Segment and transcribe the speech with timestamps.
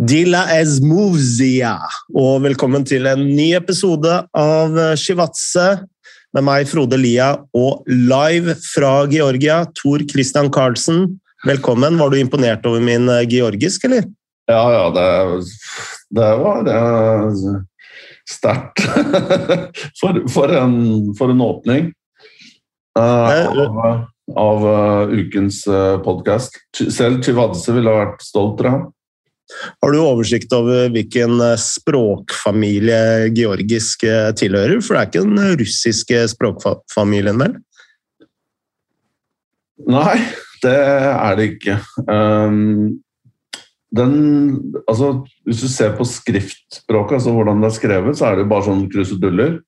[0.00, 1.74] Dila Ezmovzia,
[2.16, 5.64] og velkommen til en ny episode av Shivatse
[6.32, 11.02] med meg, Frode Lia, og live fra Georgia, Tor Christian Karlsen.
[11.44, 11.98] Velkommen.
[12.00, 14.06] Var du imponert over min eh, georgisk, eller?
[14.48, 15.04] Ja, ja, det,
[16.16, 16.78] det var det
[18.24, 18.80] sterkt.
[20.00, 20.78] for, for, en,
[21.18, 21.90] for, en, åpning
[22.96, 23.84] uh, av,
[24.46, 25.60] av uh, ukens
[26.08, 26.56] podkast.
[26.88, 28.88] Selv Chivadze ville vært stolt, tror jeg.
[29.82, 34.80] Har du oversikt over hvilken eh, språkfamilie georgisk eh, tilhører?
[34.84, 37.58] For det er ikke den russiske språkfamilien, vel?
[39.90, 40.18] Nei,
[40.62, 41.78] det er det ikke.
[42.04, 43.00] Um,
[43.96, 44.14] den,
[44.84, 45.14] altså,
[45.48, 48.86] hvis du ser på skriftspråket, altså hvordan det er skrevet, så er det bare sånn
[48.92, 49.58] kruseduller.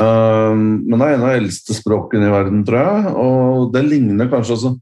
[0.00, 3.16] Um, men det er en av de eldste språkene i verden, tror jeg.
[3.20, 4.72] Og det ligner kanskje også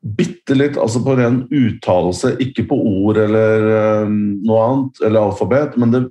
[0.00, 3.66] bitte litt altså på ren uttalelse, ikke på ord eller
[4.06, 4.14] um,
[4.46, 6.02] noe annet, eller alfabet, men det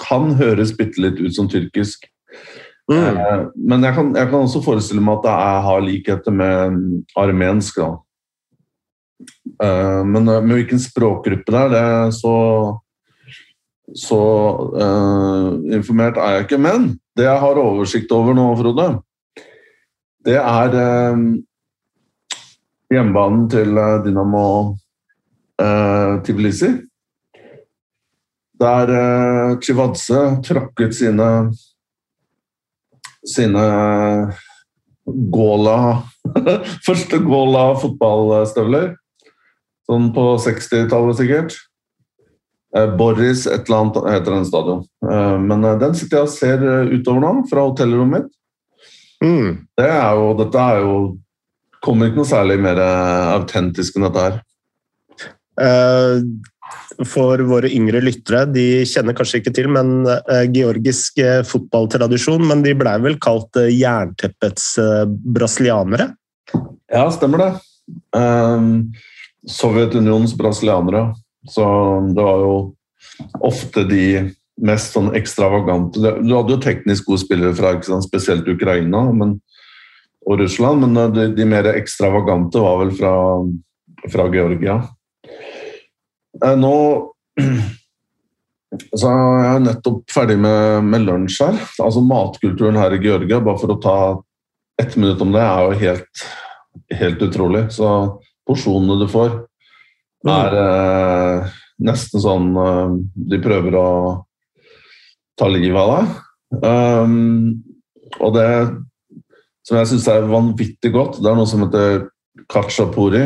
[0.00, 2.08] kan høres bitte litt ut som tyrkisk.
[2.90, 3.00] Mm.
[3.00, 6.80] Eh, men jeg kan, jeg kan, også forestille meg at det er, har likheter med
[7.20, 7.80] armensk.
[7.80, 7.90] da.
[9.64, 12.34] Eh, men med hvilken språkgruppe det er, det så
[13.92, 14.20] så
[14.74, 16.60] uh, informert er jeg ikke.
[16.62, 18.86] Men det jeg har oversikt over nå, Frode,
[20.24, 20.78] det er
[21.12, 21.26] um,
[22.94, 24.46] hjemmebanen til eh, Dynamo
[25.60, 26.70] eh, Tbilisi.
[28.60, 31.28] Der eh, Chivadze tråkket sine
[33.24, 33.64] sine
[35.04, 35.78] Gåla
[36.86, 38.92] Første Gåla fotballstøvler.
[39.84, 41.56] Sånn på 60-tallet, sikkert.
[42.76, 44.86] Eh, Boris et eller annet heter den stadion.
[45.04, 48.32] Eh, men den sitter jeg og ser utover nå, fra hotellrommet mitt.
[49.24, 49.50] Mm.
[49.76, 50.96] Det er jo, dette er jo
[51.84, 54.42] kommer ikke noe særlig mer eh, autentisk enn dette her.
[55.54, 56.24] Uh,
[57.06, 62.74] for våre yngre lyttere, de kjenner kanskje ikke til men uh, georgisk fotballtradisjon, men de
[62.78, 64.72] blei vel kalt jernteppets
[65.36, 66.10] brasilianere?
[66.90, 67.50] Ja, stemmer det.
[68.16, 68.94] Um,
[69.50, 71.10] Sovjetunionens brasilianere.
[71.46, 71.64] Så
[72.16, 72.54] det var jo
[73.44, 74.06] ofte de
[74.64, 77.74] mest sånn ekstravagante Du hadde jo teknisk gode spillere fra
[78.04, 79.38] spesielt Ukraina, men
[80.24, 83.14] og Russland, men eh, de, de mer ekstravagante var vel fra,
[84.12, 84.80] fra Georgia.
[86.44, 86.76] Eh, nå
[88.98, 91.58] så jeg er nettopp ferdig med, med lunsj her.
[91.82, 93.98] Altså Matkulturen her i Georgia, bare for å ta
[94.82, 96.24] ett minutt om det, er jo helt,
[96.98, 97.66] helt utrolig.
[97.74, 97.90] Så
[98.48, 99.36] porsjonene du får,
[100.30, 101.54] er eh,
[101.84, 102.94] nesten sånn eh,
[103.34, 103.88] De prøver å
[105.38, 106.18] ta livet av deg.
[106.64, 107.62] Um,
[108.22, 108.48] og det
[109.64, 111.20] som jeg syns er vanvittig godt.
[111.22, 112.06] Det er noe som heter
[112.52, 113.24] kachapuri.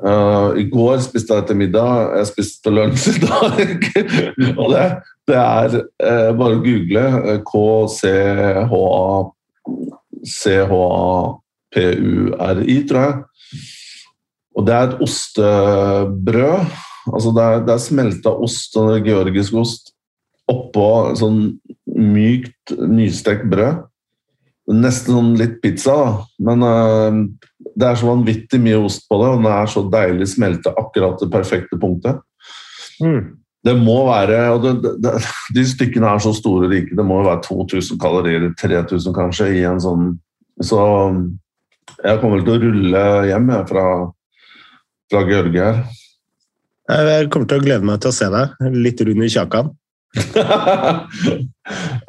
[0.00, 3.68] Uh, I går spiste jeg til middag, jeg spiste til lunsj i dag.
[4.60, 4.84] og det,
[5.28, 7.04] det er uh, bare å google
[7.50, 9.10] K-C-H-A
[10.30, 11.46] C-H-A-P-U-R-I,
[12.88, 13.14] tror jeg.
[14.56, 16.58] Og det er et ostebrød.
[17.10, 19.84] Altså det er, det er smelta ost, sånn georgisk ost,
[20.50, 21.40] oppå sånn
[21.90, 23.89] mykt, nystekt brød.
[24.70, 26.10] Nesten sånn litt pizza, da.
[26.46, 27.18] Men uh,
[27.74, 31.20] det er så vanvittig mye ost på det, og den er så deilig smelta akkurat
[31.22, 32.20] det perfekte punktet.
[33.02, 33.36] Mm.
[33.60, 35.12] Det må være og det, det,
[35.56, 36.96] De stykkene er så store og rike.
[36.96, 40.14] Det må jo være 2000 kalorier, 3000 kanskje, i en sånn
[40.64, 40.80] Så
[42.00, 43.84] jeg kommer til å rulle hjem jeg, fra,
[45.10, 45.82] fra Georgia her.
[46.90, 48.54] Jeg kommer til å glede meg til å se deg.
[48.74, 49.70] Litt rund i kjakan.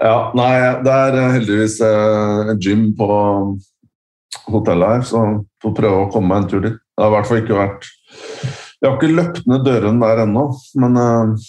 [0.01, 3.09] Ja, nei, det er heldigvis eh, en gym på
[4.49, 5.19] hotellet her, så
[5.61, 6.77] får prøve å komme meg en tur dit.
[6.81, 7.83] Det har i hvert fall ikke vært
[8.81, 10.45] Jeg har ikke løpt ned dørene der ennå,
[10.81, 11.45] men uh,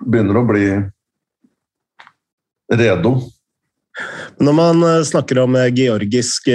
[0.00, 0.64] begynner å bli
[2.80, 3.12] redo.
[4.40, 6.54] Når man eh, snakker om georgiske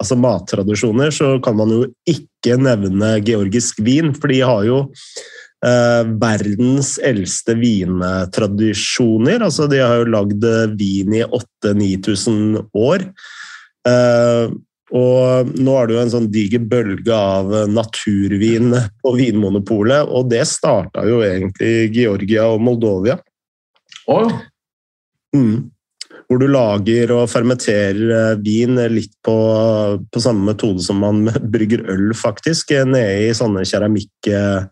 [0.00, 5.41] altså mattradisjoner, så kan man jo ikke nevne georgisk vin, for de har jo eh,
[5.62, 9.44] verdens eldste vintradisjoner.
[9.46, 13.06] Altså, de har jo lagd eh, vin i 8000-9000 år.
[13.88, 14.54] Eh,
[14.92, 20.42] og nå er det jo en sånn diger bølge av naturvin på Vinmonopolet, og det
[20.50, 23.16] starta jo egentlig Georgia og Moldovia.
[24.10, 24.28] Oh.
[25.32, 25.70] Mm.
[26.28, 29.38] Hvor du lager og fermenterer eh, vin litt på,
[30.10, 31.24] på samme metode som man
[31.54, 32.74] brygger øl, faktisk.
[32.88, 34.64] Nede i sånne keramikk Eh,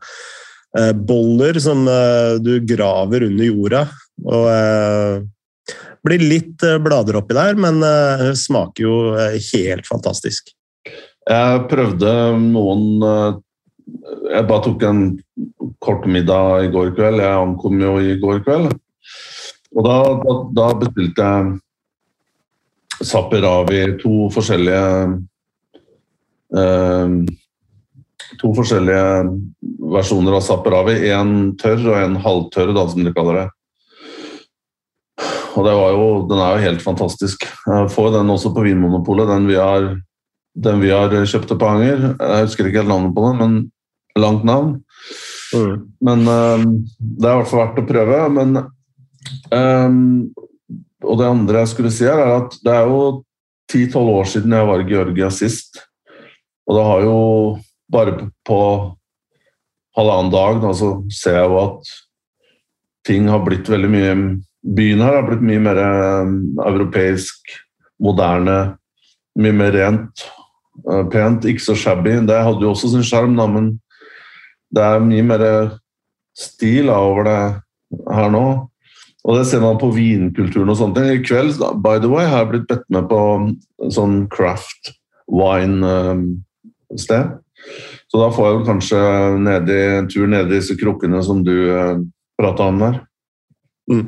[0.95, 3.85] boller som eh, du graver under jorda.
[4.23, 5.23] Og eh,
[6.07, 7.83] blir litt blader oppi der, men
[8.39, 10.49] smaker jo helt fantastisk.
[11.29, 13.03] Jeg prøvde noen
[14.31, 15.03] Jeg bare tok en
[15.85, 17.21] kort middag i går kveld.
[17.21, 18.73] Jeg ankom jo i går kveld.
[19.77, 21.59] Og da, da, da bestilte jeg
[23.01, 24.89] Saperavi, to forskjellige
[26.61, 27.15] eh,
[28.39, 29.25] To forskjellige
[29.91, 31.01] versjoner av Saperavi.
[31.11, 33.49] En tørr og en halvtørr, da, som de kaller det.
[35.59, 37.45] Og det var jo, den er jo helt fantastisk.
[37.67, 39.89] Jeg får den også på Vinmonopolet, den vi har,
[40.55, 42.13] den vi har kjøpt på Anger.
[42.15, 44.77] Jeg husker ikke helt navnet på den, men langt navn.
[45.55, 45.75] Mm.
[46.07, 46.69] Men um,
[47.01, 48.21] det er i hvert fall verdt å prøve.
[48.37, 48.61] Men
[49.51, 49.99] um,
[51.03, 53.03] Og det andre jeg skulle si her, er at det er jo
[53.73, 55.83] 10-12 år siden jeg var i Georgia sist.
[56.69, 57.19] Og det har jo
[57.91, 58.61] bare på
[59.99, 61.91] halvannen dag da, så ser jeg jo at
[63.09, 64.15] ting har blitt veldig mye
[64.61, 66.35] byen her har blitt mye mer um,
[66.67, 67.55] europeisk,
[68.03, 68.77] moderne,
[69.41, 70.27] mye mer rent.
[70.87, 72.19] Uh, pent, ikke så shabby.
[72.29, 73.73] Det hadde jo også sin sjarm, men
[74.75, 75.45] det er mye mer
[76.37, 77.41] stil over det
[78.13, 78.47] her nå.
[79.21, 81.09] Og det ser man på vinkulturen og sånne ting.
[81.13, 83.21] I kveld by the way, har jeg blitt bedt med på
[83.93, 84.95] sånn craft
[85.29, 87.25] wine-sted.
[88.11, 89.01] Så da får jeg kanskje
[89.39, 92.01] nedi, en tur ned i disse krukkene som du uh,
[92.41, 92.99] prata om der.
[93.91, 94.05] Mm.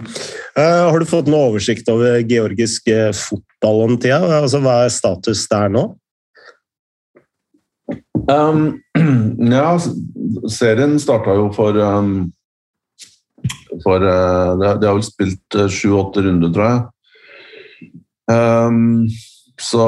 [0.59, 4.19] Uh, har du fått noe oversikt over georgisk uh, fotball om tida?
[4.41, 5.87] Altså, hva er status der nå?
[8.27, 8.83] Um,
[9.55, 9.71] ja,
[10.51, 12.31] serien starta jo for um,
[13.83, 17.93] For uh, De har vel spilt sju-åtte runder, tror jeg.
[18.31, 19.07] Um,
[19.61, 19.87] så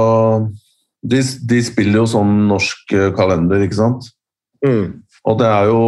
[1.04, 4.08] de, de, spiller jo sånn norsk kalender, ikke sant?
[4.64, 5.04] Mm.
[5.28, 5.82] Og det er jo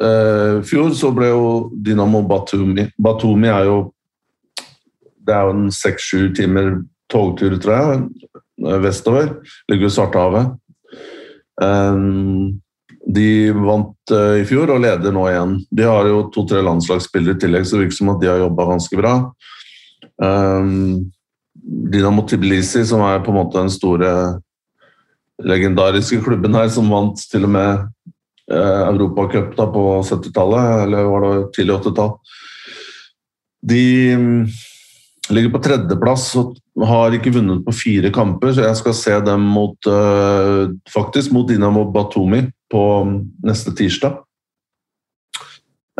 [0.00, 1.46] i uh, fjor så ble jo
[1.84, 3.80] Dynamo Batumi Batumi er jo
[5.26, 6.78] Det er jo en seks-sju timer
[7.10, 8.02] togtur, tror jeg,
[8.64, 9.32] eh, vestover.
[9.68, 10.52] Ligger ved Svartehavet.
[11.60, 12.60] Um,
[13.04, 15.56] de vant i fjor og leder nå igjen.
[15.74, 18.68] De har jo to-tre landslagsspillere i tillegg, så det virker som at de har jobba
[18.70, 19.14] ganske bra.
[20.22, 21.10] Um,
[21.64, 24.12] Dynamo Tbilisi, som er på en måte den store
[25.40, 27.84] legendariske klubben her, som vant til og med
[28.52, 32.16] eh, Europacup på 70-tallet, eller var det tidlig 80-tall.
[33.70, 33.84] De
[34.16, 34.40] mm,
[35.36, 39.44] ligger på tredjeplass og har ikke vunnet på fire kamper, så jeg skal se dem
[39.52, 42.84] mot uh, faktisk mot Dinamo Batumi på
[43.44, 44.22] neste tirsdag.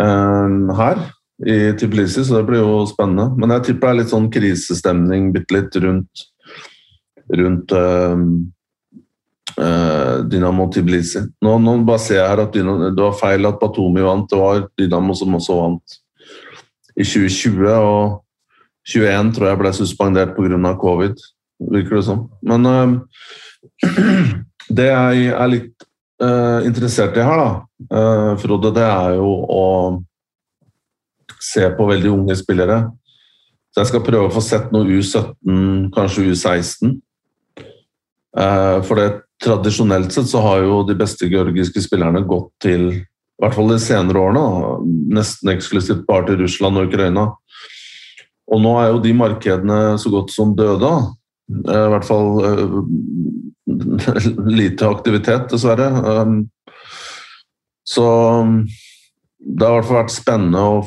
[0.00, 1.02] Uh, her
[1.46, 3.30] i Tbilisi, så det blir jo spennende.
[3.40, 6.24] Men jeg tipper det er litt sånn krisestemning bitte litt rundt,
[7.40, 8.24] rundt uh,
[9.56, 11.24] uh, Dynamo Tbilisi.
[11.44, 14.28] Nå, nå bare ser jeg her at Dynamo, det var feil at Batomi vant.
[14.28, 15.96] Det var Dynamo som også vant
[16.96, 17.64] i 2020.
[17.78, 18.20] Og
[18.90, 20.74] 21 tror jeg ble suspendert pga.
[20.80, 21.16] covid,
[21.72, 22.26] virker det som.
[22.44, 22.98] Men uh,
[24.76, 25.88] det jeg er litt
[26.20, 29.64] uh, interessert i her, da, Frode, det er jo å
[31.42, 32.82] se på veldig unge spillere.
[33.70, 36.96] Så jeg skal prøve å få sett noe U17, kanskje U16.
[38.34, 39.08] For det
[39.42, 42.90] tradisjonelt sett så har jo de beste georgiske spillerne gått til
[43.40, 44.40] i hvert fall de senere årene,
[45.16, 47.22] nesten eksklusivt bare til Russland og Ukraina.
[48.52, 50.90] Og nå er jo de markedene så godt som døde.
[51.48, 52.74] Eh, I hvert fall uh,
[54.60, 55.88] lite aktivitet, dessverre.
[55.88, 56.50] Um,
[57.88, 58.04] så
[59.40, 60.82] det har i hvert fall vært spennende å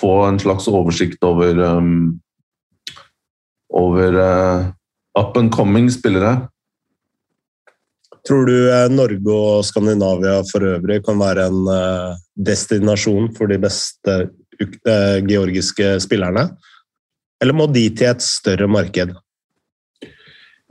[0.00, 2.20] få en slags oversikt over um,
[3.74, 4.70] over uh,
[5.18, 6.48] up and coming spillere.
[8.28, 12.18] Tror du eh, Norge og Skandinavia for øvrig kan være en eh,
[12.50, 14.16] destinasjon for de beste
[14.58, 16.48] eh, georgiske spillerne?
[17.40, 19.14] Eller må de til et større marked?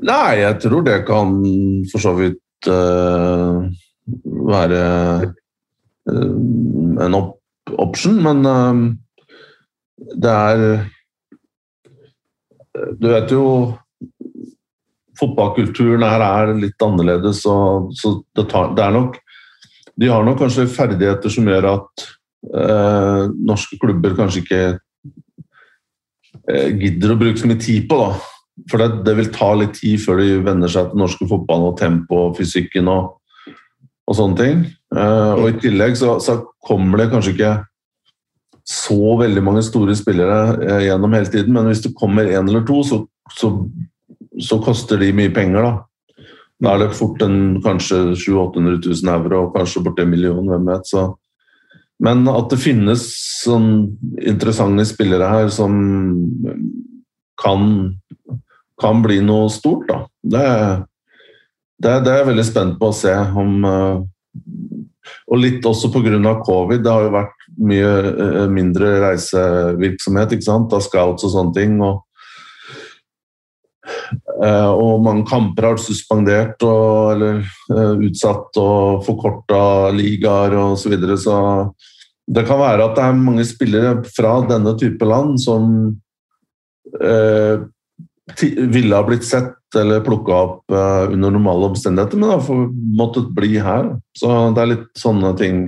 [0.06, 1.34] Nei, jeg tror det kan
[1.90, 3.64] for så vidt uh,
[4.52, 4.82] være
[6.12, 6.36] uh,
[7.08, 7.37] en op
[7.76, 8.94] option, men uh,
[10.16, 10.88] det er
[13.02, 13.44] Du vet jo
[15.18, 17.56] fotballkulturen her er litt annerledes, så,
[17.98, 19.18] så det, tar, det, er nok
[19.98, 22.08] De har nok kanskje ferdigheter som gjør at
[22.54, 27.98] uh, norske klubber kanskje ikke uh, gidder å bruke så mye tid på.
[27.98, 28.12] da.
[28.70, 31.80] For det, det, vil ta litt tid før de venner seg til norske fotball og
[31.82, 33.18] tempo og fysikken og,
[34.06, 34.66] og sånne ting.
[34.96, 37.52] Eh, og i tillegg så, så, kommer det kanskje ikke
[38.68, 42.66] så veldig mange store spillere eh, gjennom hele tiden, men hvis det kommer én eller
[42.68, 43.02] to, så,
[43.32, 43.54] så
[44.40, 46.26] så koster de mye penger, da.
[46.58, 50.50] Da er det fort en kanskje 700 000-800 000 euro, og kanskje borti en million,
[50.50, 50.90] hvem vet.
[50.90, 51.06] Så.
[52.04, 53.06] Men at det finnes
[53.44, 53.70] sånn
[54.22, 55.78] interessante spillere her som
[57.42, 57.64] kan,
[58.82, 60.04] kan bli noe stort, da.
[60.22, 60.46] Det,
[61.78, 64.02] det, det, er jeg veldig spent på å se om, uh,
[65.28, 66.34] og litt også pga.
[66.46, 66.84] covid.
[66.84, 70.74] Det har jo vært mye uh, mindre reisevirksomhet ikke sant?
[70.74, 71.78] av scouts og sånne ting.
[71.84, 72.02] Og,
[74.44, 80.82] uh, og mange kamper har vært suspendert og, eller uh, utsatt og forkorta ligaer osv.
[80.84, 81.38] Så, videre, så
[82.28, 85.72] det kan være at det er mange spillere fra denne type land som
[88.58, 93.58] ville ha blitt sett eller plukka opp uh, under normale omstendigheter, men har måttet bli
[93.60, 93.96] her.
[94.18, 95.68] Så det er litt sånne ting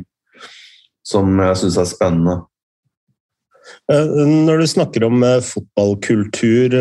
[1.08, 2.40] som jeg syns er spennende.
[3.90, 6.76] Eh, når du snakker om eh, fotballkultur,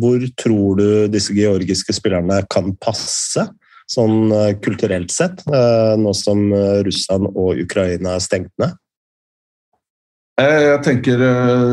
[0.00, 3.50] hvor tror du disse georgiske spillerne kan passe?
[3.90, 4.30] Sånn
[4.62, 5.40] kulturelt sett,
[5.98, 6.44] nå som
[6.86, 8.76] Russland og Ukraina er stengt ned?
[10.38, 11.24] Jeg tenker,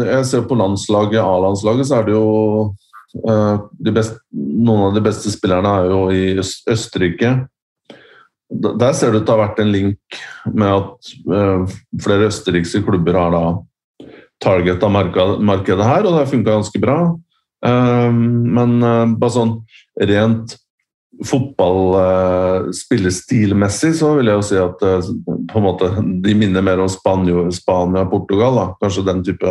[0.09, 2.86] jeg ser på landslaget, A-landslaget, så er det jo Eh,
[3.93, 7.31] beste, noen av de beste spillerne er jo i Østerrike.
[8.47, 9.99] Der ser det ut til å ha vært en link
[10.53, 10.93] med at
[11.35, 11.61] eh,
[12.03, 13.43] flere østerrikske klubber har da
[14.43, 16.97] targeta markedet her, og det har funka ganske bra.
[17.67, 18.71] Eh, men
[19.19, 19.53] bare sånn
[19.99, 20.47] rent
[21.27, 25.85] fotball-spillestilmessig så vil jeg jo si at på en måte,
[26.23, 28.53] de minner mer om Spania og Portugal.
[28.59, 28.65] Da.
[28.83, 29.49] Kanskje den type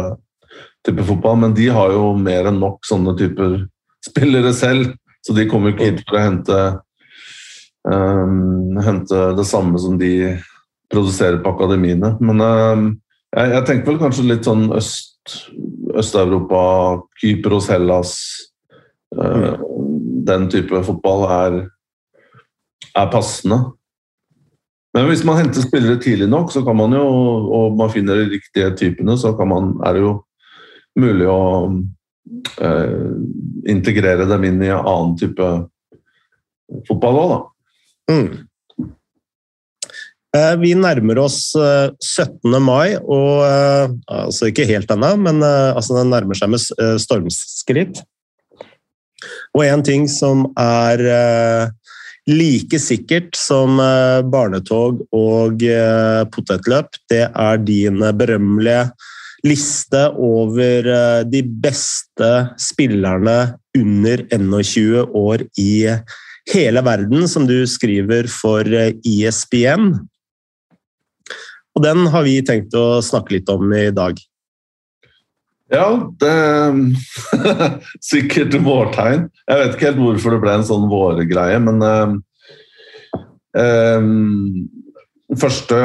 [0.87, 3.61] type fotball, men de har jo mer enn nok sånne typer
[4.07, 4.95] spillere selv.
[5.27, 6.59] Så de kommer ikke hit for å hente,
[7.91, 10.37] um, hente det samme som de
[10.93, 12.13] produserer på akademiene.
[12.23, 12.85] Men um,
[13.35, 15.13] jeg, jeg, tenker vel kanskje litt sånn øst,
[15.97, 16.61] Øst-Europa,
[17.19, 18.13] Kypros, Hellas
[19.19, 19.57] uh,
[20.29, 21.57] Den type fotball er,
[22.95, 23.59] er passende.
[24.95, 27.03] Men hvis man henter spillere tidlig nok, så kan man jo,
[27.53, 30.13] og man finner de riktige typene, så man, er det jo
[30.97, 31.41] mulig å
[32.61, 33.07] eh,
[33.71, 35.51] integrere dem inn i en annen type
[36.89, 37.41] fotball òg, da.
[38.13, 38.29] Mm.
[40.37, 42.53] Eh, vi nærmer oss 17.
[42.53, 46.63] Eh, mai, og eh, altså ikke helt ennå, men altså den nærmer seg med
[47.03, 48.03] stormskritt.
[49.57, 51.01] Og en ting som er
[52.29, 53.79] like sikkert som
[54.29, 55.63] barnetog og
[56.35, 58.91] potetløp, det er din berømmelige
[59.45, 65.73] liste over eh, de beste spillerne under 21 år i
[66.53, 68.65] hele verden, som du skriver for
[69.05, 69.91] ISBN.
[69.93, 70.05] Eh,
[71.77, 74.17] Og den har vi tenkt å snakke litt om i dag.
[75.69, 75.89] Ja,
[76.23, 76.73] det er
[78.13, 79.27] sikkert vårtegn.
[79.51, 81.83] Jeg vet ikke helt hvorfor det ble en sånn vårgreie, men
[83.53, 84.71] um,
[85.37, 85.83] første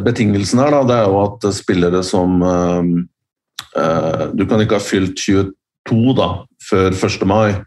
[0.00, 2.80] Betingelsen her da, det er jo at spillere som uh,
[3.76, 6.28] uh, Du kan ikke ha fylt 22 da,
[6.70, 7.26] før 1.
[7.28, 7.58] mai.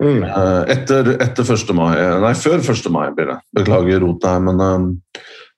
[0.00, 0.22] Mm.
[0.22, 1.74] Uh, etter, etter 1.
[1.76, 2.88] mai Nei, før 1.
[2.94, 3.38] mai blir det.
[3.58, 5.00] Beklager rotet her, men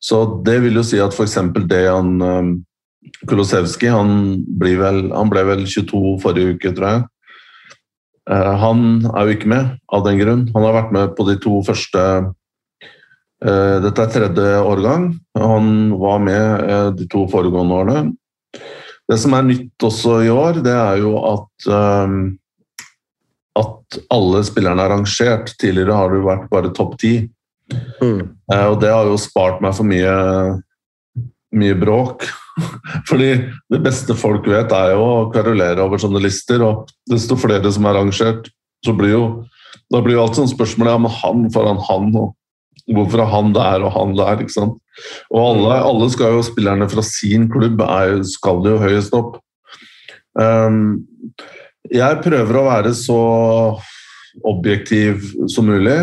[0.02, 1.38] Så det vil jo si at f.eks.
[1.68, 2.52] Dejan um,
[3.28, 4.42] Kulosevskij han,
[5.12, 7.02] han, ble vel 22 forrige uke, tror jeg.
[8.30, 10.44] han er jo ikke med av den grunn.
[10.54, 12.28] Han har vært med på de to første Eh,
[13.42, 15.08] dette er tredje årgang.
[15.38, 18.12] Han var med eh, de to foregående årene.
[19.10, 22.36] Det som er nytt også i år, det er jo at, um,
[23.58, 25.54] at alle spillerne er rangert.
[25.60, 27.16] Tidligere har det vært bare topp ti.
[28.00, 28.22] Mm.
[28.52, 30.14] Uh, og det har jo spart meg for mye,
[31.58, 32.28] mye bråk.
[33.10, 33.32] Fordi
[33.72, 37.90] det beste folk vet, er jo å kverulere over sånne lister, og desto flere som
[37.90, 38.52] er rangert,
[38.86, 39.24] så blir jo
[39.92, 42.14] da blir jo alt sånn spørsmål ja, men han foran han.
[42.16, 42.32] og
[42.90, 44.42] Hvorfor er han der og han der?
[44.42, 44.78] ikke sant?
[45.30, 49.38] Og alle, alle skal jo, spillerne fra sin klubb er, skal jo høyest opp.
[50.38, 51.04] Um,
[51.92, 53.20] jeg prøver å være så
[54.48, 55.98] objektiv som mulig.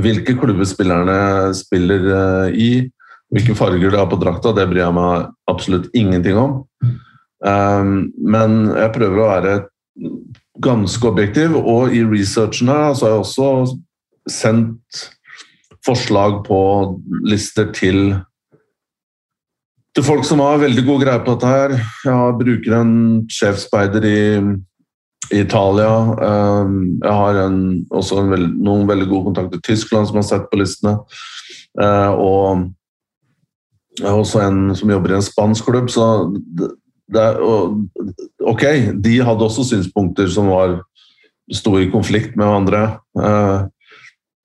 [0.00, 2.88] Hvilke klubber spillerne spiller uh, i,
[3.32, 6.58] hvilke farger de har på drakta, det bryr jeg meg absolutt ingenting om.
[7.40, 9.54] Um, men jeg prøver å være
[10.60, 13.78] ganske objektiv, og i researchen her så har jeg også
[14.30, 15.06] sendt
[15.86, 16.60] forslag på
[17.26, 18.18] lister til
[19.90, 21.72] til folk som har veldig god greie på dette her.
[22.06, 22.92] Jeg bruker en
[23.32, 24.20] sjefsspeider i,
[25.30, 25.90] Italia.
[26.26, 27.58] Ehm, jeg har en,
[27.94, 30.96] også en veld, noen veldig gode kontakter i Tyskland som har sett på listene.
[31.80, 32.66] Eh, og
[34.00, 35.90] jeg har også en som jobber i en spansk klubb.
[35.92, 36.06] Så
[37.10, 37.26] det,
[38.42, 38.64] ok,
[39.04, 40.80] de hadde også synspunkter som var
[41.52, 42.82] sto i konflikt med hverandre.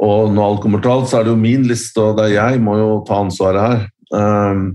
[0.03, 2.35] Og når alt kommer til alt, så er det jo min liste, og det er
[2.35, 3.85] jeg må jo ta ansvaret her.
[4.11, 4.65] Um,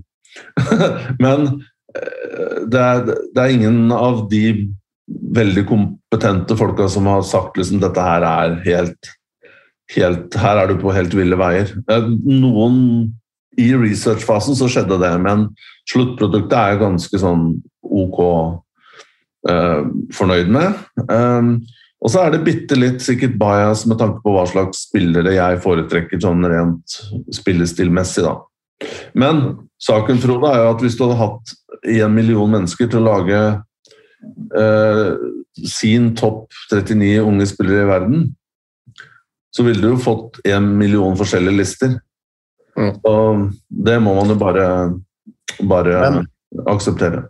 [1.24, 1.46] men
[1.94, 4.44] eh, det er, det er, ingen av de
[5.36, 9.10] veldig kompetente folka som har sagt liksom dette her er helt,
[9.94, 11.72] helt Her er du på helt ville veier.
[11.90, 12.76] Noen
[13.58, 15.48] I researchfasen så skjedde det, men
[15.90, 17.48] sluttproduktet er jeg ganske sånn
[17.82, 18.20] OK
[19.50, 19.82] uh,
[20.14, 20.78] fornøyd med.
[21.10, 21.58] Um,
[22.00, 25.61] og så er det bitte litt sikkert bias med tanke på hva slags spillere jeg
[25.64, 26.97] foretrekker sånn rent
[27.37, 28.38] spillestilmessig, da.
[29.12, 29.42] Men
[29.83, 31.52] saken, Frode, er jo at hvis du hadde hatt
[32.00, 33.40] en million mennesker til å lage
[34.57, 35.09] eh,
[35.69, 38.25] sin topp 39 unge spillere i verden,
[39.52, 41.99] så ville du jo fått en million forskjellige lister.
[42.78, 42.95] Mm.
[43.04, 44.66] Og det må man jo bare,
[45.69, 46.28] bare men,
[46.71, 47.26] akseptere.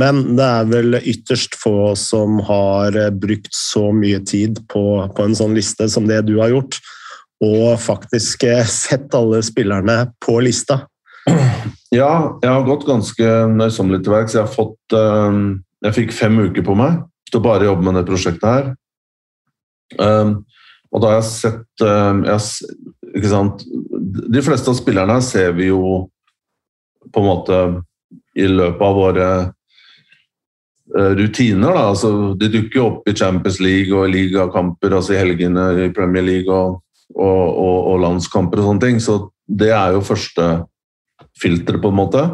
[0.00, 4.84] Men det er vel ytterst få som har brukt så mye tid på,
[5.16, 6.78] på en sånn liste som det du har gjort,
[7.44, 10.82] og faktisk sett alle spillerne på lista.
[11.92, 14.36] Ja, jeg har gått ganske nøysommelig til verks.
[14.36, 15.38] Jeg har fått eh,
[15.86, 18.70] Jeg fikk fem uker på meg til å bare jobbe med det prosjektet her.
[20.90, 22.70] Og da har jeg sett jeg,
[23.14, 23.62] ikke sant?
[24.34, 26.10] De fleste av spillerne her ser vi jo
[27.10, 27.60] på en måte
[28.38, 29.28] i løpet av våre
[30.96, 31.74] rutiner.
[31.76, 31.88] Da.
[31.92, 36.50] Altså, de dukker opp i Champions League og ligakamper, altså i helgene i Premier League
[36.54, 36.80] og,
[37.14, 39.02] og, og, og landskamper og sånne ting.
[39.02, 40.48] Så det er jo første
[41.40, 42.24] filteret, på en måte.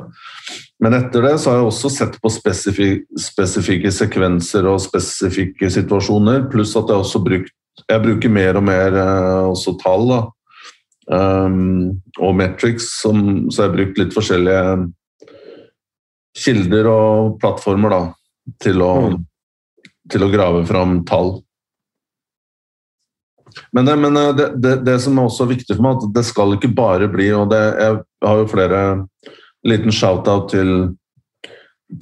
[0.82, 6.46] Men etter det så har jeg også sett på spesifik, spesifikke sekvenser og spesifikke situasjoner,
[6.52, 7.52] pluss at jeg også brukt
[7.90, 10.20] Jeg bruker mer og mer eh, også tall da.
[11.12, 14.62] Um, og metrics, som, så jeg har brukt litt forskjellige
[16.40, 18.00] kilder og plattformer da,
[18.62, 19.18] til å, mm.
[20.12, 21.36] til å grave fram tall.
[23.72, 26.26] Men, det, men eh, det, det, det, som er også viktig for meg, at det
[26.28, 28.82] skal ikke bare bli og Jeg har jo flere
[29.66, 30.72] liten shout-out til,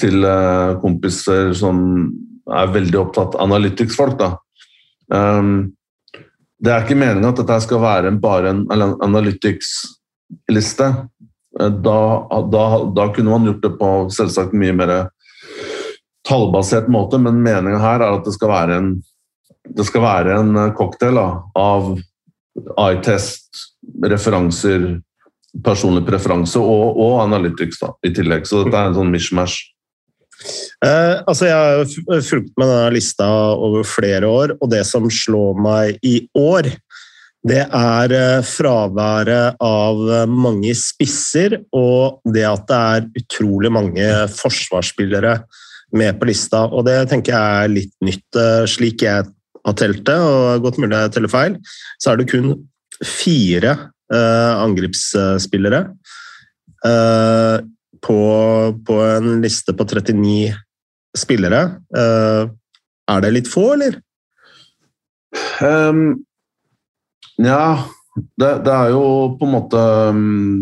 [0.01, 1.79] til uh, kompiser som
[2.53, 4.21] er veldig opptatt analytics-folk.
[5.09, 5.73] Um,
[6.65, 8.63] det er ikke meningen at dette skal være bare en
[9.05, 10.91] analytics-liste.
[11.61, 11.99] Eh, da,
[12.53, 12.65] da,
[12.97, 14.95] da, kunne man gjort det på selvsagt mye mer
[16.29, 18.91] tallbasert måte, men meningen her er at det skal være en,
[19.85, 21.95] skal være en cocktail da, av
[22.79, 23.49] eye-test,
[24.05, 24.89] referanser,
[25.65, 28.49] personlig preferanse og, og analytics da, i tillegg.
[28.49, 29.71] Så dette er en sånn mishmash.
[30.85, 35.61] Eh, altså jeg har fulgt med denne lista over flere år, og det som slår
[35.63, 36.73] meg i år,
[37.45, 40.01] det er eh, fraværet av
[40.33, 45.37] mange spisser og det at det er utrolig mange forsvarsspillere
[45.95, 46.65] med på lista.
[46.69, 48.27] Og det tenker jeg er litt nytt.
[48.37, 49.25] Eh, slik jeg
[49.65, 51.59] har telt det, og godt mulig jeg teller feil,
[52.03, 52.55] så er det kun
[53.05, 53.77] fire
[54.13, 55.79] Eh, angrepsspillere.
[56.85, 57.57] Eh,
[58.05, 58.19] på,
[58.87, 60.53] på, en liste på 39
[61.17, 61.63] spillere.
[61.97, 62.53] Eh,
[63.15, 63.97] er det litt få, eller?
[65.65, 66.23] Um,
[67.43, 67.83] ja
[68.15, 69.05] det, det, er jo
[69.39, 69.81] på en måte
[70.15, 70.61] um,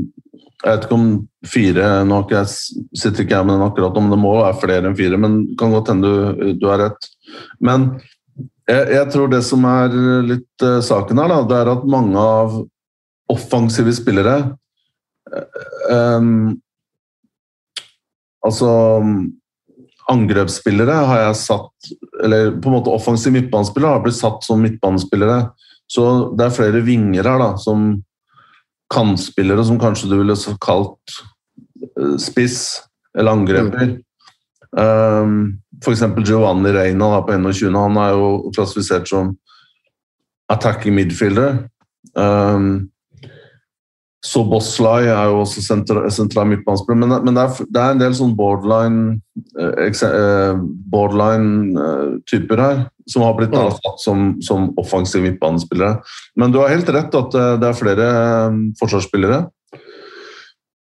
[0.62, 1.08] Jeg vet ikke om
[1.44, 2.48] fire nå jeg,
[2.96, 5.58] sitter ikke jeg med den akkurat, om det må være flere enn fire, men det
[5.60, 7.08] kan godt hende du, du har rett.
[7.60, 7.90] Men
[8.70, 9.96] jeg, jeg, tror det som er
[10.28, 12.60] litt uh, saken her, da, det er at mange av
[13.32, 14.36] offensive spillere
[15.88, 16.58] um,
[18.42, 18.68] Altså
[20.10, 21.92] Angrepsspillere har jeg satt
[22.24, 25.52] Eller på en måte offensive midtbanespillere har blitt satt som midtbanespillere.
[25.92, 26.04] Så
[26.38, 27.90] det er flere vinger her da, som
[28.92, 31.18] kantspillere som kanskje du ville kalt
[31.98, 32.62] eh, spiss
[33.18, 33.92] eller angreper.
[33.92, 34.00] Mm.
[34.72, 35.34] Um,
[35.82, 36.04] F.eks.
[36.24, 37.76] Giovanni Reina da, på 21.
[37.76, 39.34] Han er jo klassifisert som
[40.52, 41.66] attacking midfielder.
[42.16, 42.91] Um,
[44.22, 48.02] så Boslai er jo også sentral, sentral midtbanespiller, men, men det, er, det, er, en
[48.04, 49.16] del sånn borderline
[49.58, 50.60] eh, eh
[50.92, 55.98] borderline-typer eh, her som har blitt satt som, som offensive midtbanespillere.
[56.38, 59.40] Men du har helt rett at eh, det er flere eh, forsvarsspillere.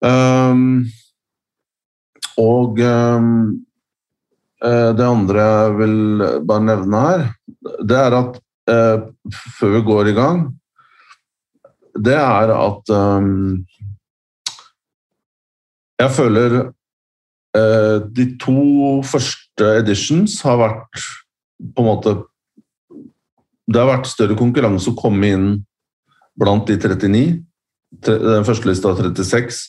[0.06, 0.84] Um,
[2.38, 3.30] og um,
[4.60, 5.96] det andre jeg vil
[6.46, 7.24] bare nevne her,
[7.88, 8.38] det er at
[8.70, 9.08] uh,
[9.56, 10.44] før vi går i gang
[12.04, 13.64] det er at um,
[15.96, 16.56] Jeg føler
[17.56, 21.06] uh, de to første editions har vært
[21.72, 22.16] på en måte
[23.66, 25.48] Det har vært større konkurranse å komme inn
[26.36, 27.22] blant de 39.
[28.04, 29.60] Den første lista er 36.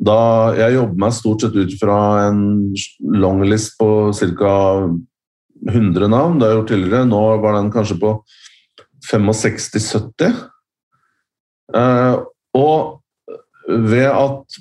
[0.00, 0.16] Da
[0.56, 1.98] jeg jobber meg stort sett ut fra
[2.30, 2.40] en
[3.20, 4.54] longlist på ca.
[5.68, 6.38] 100 navn.
[6.38, 7.08] Det har jeg gjort tidligere.
[7.10, 8.14] Nå var den kanskje på
[9.10, 10.32] 65-70.
[11.76, 12.16] Eh,
[12.58, 13.00] og
[13.70, 14.60] ved at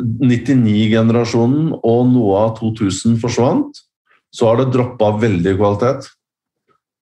[0.00, 3.84] 99-generasjonen og noe av 2000 forsvant,
[4.30, 6.08] så har det droppa veldig kvalitet.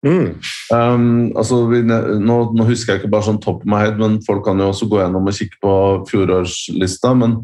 [0.06, 0.38] Mm.
[0.72, 4.20] Um, altså, vi, nå, nå, husker jeg ikke bare sånn top of my head, men
[4.26, 5.74] folk kan jo også gå gjennom og kikke på
[6.10, 7.12] fjorårslista.
[7.18, 7.40] Men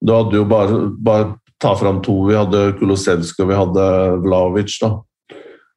[0.00, 2.16] du hadde jo bare, bare ta fram to.
[2.30, 3.86] Vi hadde Kulosevskij og vi hadde
[4.24, 4.96] Vlaovic, da.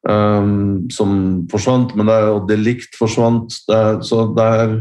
[0.04, 1.94] Um, som forsvant.
[1.96, 3.60] Men det er, og Delikt forsvant.
[3.68, 4.74] Det er, så det er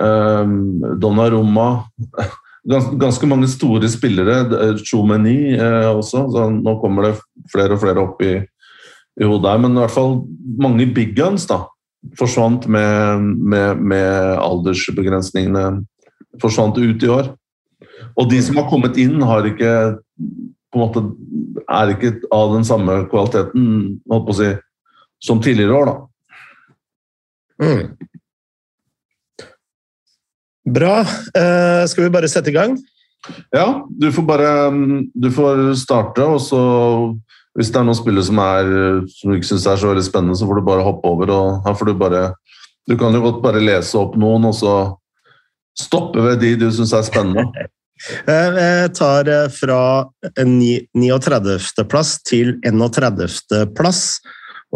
[0.00, 0.52] um,
[1.00, 1.70] Donnarumma
[2.68, 4.42] Ganske mange store spillere.
[4.84, 6.26] Chomeny eh, også.
[6.28, 7.12] Så nå kommer det
[7.48, 8.34] flere og flere opp i
[9.18, 9.58] i hodet her.
[9.58, 10.20] men i hvert fall
[10.62, 11.64] mange big guns da,
[12.18, 15.84] forsvant med, med, med aldersbegrensningene.
[16.42, 17.32] Forsvant ut i år.
[18.18, 19.72] Og de som har kommet inn, har ikke
[20.68, 21.02] på en måte,
[21.68, 23.64] er ikke av den samme kvaliteten
[24.10, 24.50] holdt på å si,
[25.24, 25.96] som tidligere år, da.
[27.58, 28.17] Mm.
[30.74, 31.00] Bra.
[31.32, 32.76] Uh, skal vi bare sette i gang?
[33.52, 34.50] Ja, du får bare
[35.14, 36.60] du får starte, og så
[37.58, 38.68] hvis det er noen spillere som, er,
[39.10, 41.32] som du ikke syns er så veldig spennende, så får du bare hoppe over.
[41.34, 42.22] og her får Du bare,
[42.86, 44.74] du kan jo godt bare lese opp noen, og så
[45.78, 47.48] stoppe ved de du syns er spennende.
[48.30, 50.06] Eh, jeg tar eh, fra
[50.38, 54.02] 39.-plass til 31.-plass.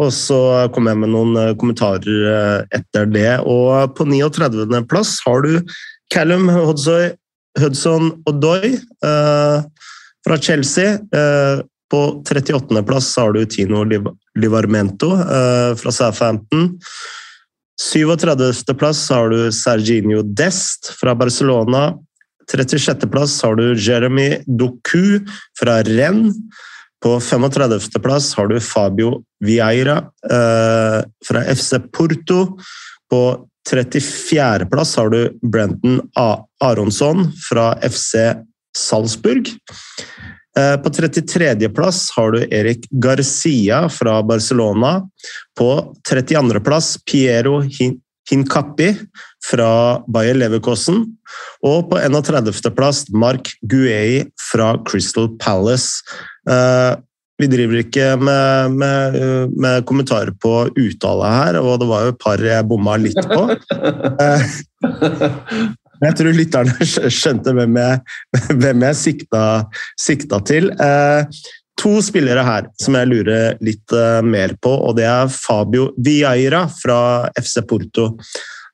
[0.01, 0.39] Og så
[0.73, 3.39] kom jeg med noen eh, kommentarer etter det.
[3.45, 5.59] Og på 39.-plass har du
[6.13, 8.73] Callum Hudson Odoi
[10.23, 10.97] fra Chelsea.
[11.93, 13.83] På 38.-plass har du Tino
[14.39, 16.71] Livarmento eh, fra Southampton.
[17.81, 21.91] 37.-plass har du Serginho Dest fra Barcelona.
[22.49, 25.19] 36.-plass har du Jeremy Doku
[25.59, 26.33] fra Rennes.
[27.03, 29.97] På 35.-plass har du Fabio Vieira
[30.31, 32.45] eh, fra FC Porto.
[33.11, 33.23] På
[33.69, 35.99] 34.-plass har du Brenton
[36.63, 38.15] Aronsson fra FC
[38.77, 39.51] Salzburg.
[40.57, 45.01] Eh, på 33.-plass har du Erik Garcia fra Barcelona.
[45.57, 47.61] På 32.-plass Piero
[48.31, 48.93] Hincappi
[49.49, 51.03] fra Bayer Leverkosen.
[51.65, 56.03] Og på 31.-plass Mark Guei fra Crystal Palace.
[56.49, 56.93] Eh,
[57.41, 59.15] vi driver ikke med, med,
[59.57, 63.47] med, kommentarer på uttale her, og det var jo et par jeg bomma litt på.
[64.83, 67.99] Eh, jeg tror lytterne skjønte hvem jeg,
[68.59, 69.43] hvem jeg sikta,
[69.99, 70.67] sikta, til.
[70.75, 71.23] Eh,
[71.79, 73.95] to spillere her som jeg lurer litt
[74.27, 76.99] mer på, og det er Fabio Vieira fra
[77.39, 78.09] FC Porto.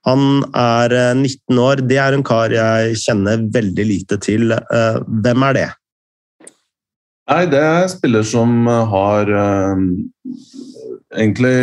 [0.09, 1.85] Han er 19 eh, år.
[1.85, 4.49] Det er en kar jeg kjenner veldig lite til.
[4.49, 5.69] Hvem er det?
[7.29, 9.81] Nei, det er en spiller som har eh,
[11.13, 11.55] egentlig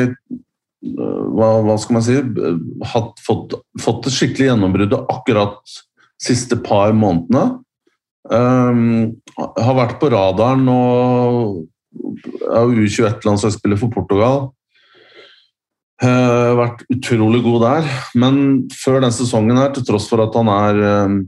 [0.87, 2.17] hva, hva, skal man si
[2.93, 5.79] hatt, fått, fått et skikkelig gjennombrudd akkurat
[6.23, 7.61] siste par månedene.
[8.27, 11.67] Um, har vært på radaren og
[12.47, 14.49] er U21-landslagsspiller for Portugal.
[16.03, 17.93] Uh, vært utrolig god der.
[18.19, 18.41] Men
[18.75, 21.21] før den sesongen her, til tross for at han er, um,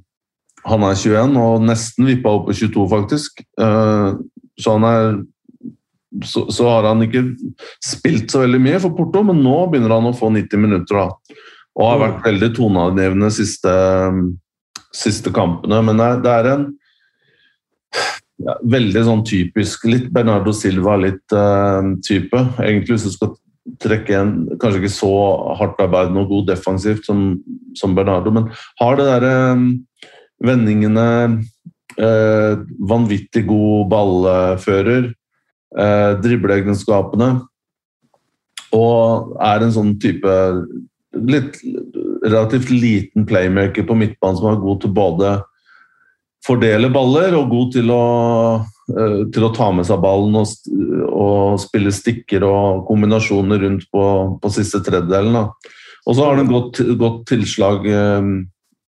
[0.67, 4.19] han er 21 og nesten vippa opp på 22, faktisk, uh,
[4.59, 5.11] så han er
[6.25, 7.23] så, så, har han ikke
[7.85, 10.97] spilt så veldig mye for Porto, men nå begynner han å få 90 minutter.
[10.97, 11.37] Da.
[11.79, 13.75] Og har vært veldig toneangivende de siste,
[14.97, 15.83] siste kampene.
[15.85, 16.65] Men det, det er en
[18.47, 22.41] ja, veldig sånn typisk Litt Bernardo Silva, litt uh, type.
[22.57, 23.37] Egentlig hvis du skal
[23.83, 25.13] trekke en kanskje ikke så
[25.59, 27.35] hardt arbeidende og god defensivt som,
[27.77, 28.49] som Bernardo, men
[28.81, 29.67] har det derre um,
[30.45, 31.07] vendingene
[31.99, 32.59] eh,
[32.91, 37.31] Vanvittig god ballfører eh, dribleegenskapene.
[38.77, 40.35] Og er en sånn type
[41.17, 41.57] litt,
[42.23, 45.39] relativt liten playmaker på midtbanen som er god til både
[46.45, 48.05] fordele baller og god til å,
[48.93, 50.53] eh, til å ta med seg ballen og,
[51.09, 54.05] og, spille stikker og kombinasjoner rundt på,
[54.39, 55.49] på siste tredjedelen.
[56.09, 58.31] Og så har han et godt, godt tilslag eh,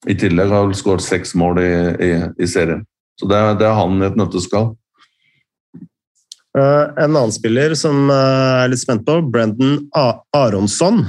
[0.08, 0.52] i tillegg.
[0.52, 1.72] Har han skåret seks mål i,
[2.08, 2.84] i, i, serien.
[3.20, 4.74] Så det, det er han i et nøtteskall.
[6.58, 9.84] Uh, en annen spiller som eh, er litt spent på, Brendan
[10.34, 11.04] Aronsson.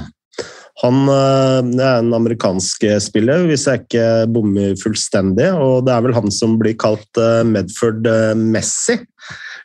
[0.83, 5.49] Han uh, er en amerikansk spiller, hvis jeg ikke bommer fullstendig.
[5.57, 8.05] Og det er vel han som blir kalt Medford
[8.37, 8.99] Messi.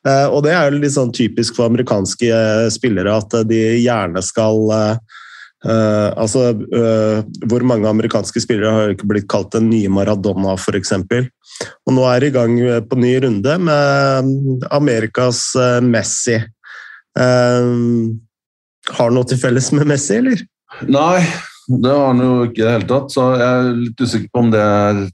[0.05, 2.41] Og det er jo litt sånn typisk for amerikanske
[2.75, 4.59] spillere at de gjerne skal
[5.65, 10.93] Uh, altså, uh, Hvor mange amerikanske spillere har ikke blitt kalt den nye Maradona, f.eks.?
[11.89, 12.59] Og nå er det i gang
[12.91, 16.37] på ny runde med Amerikas uh, Messi.
[17.15, 20.41] har han noe til felles med Messi, eller?
[20.91, 21.23] Nei,
[21.71, 23.13] det har han jo ikke i det hele tatt.
[23.15, 25.05] Så jeg er litt usikker på om det er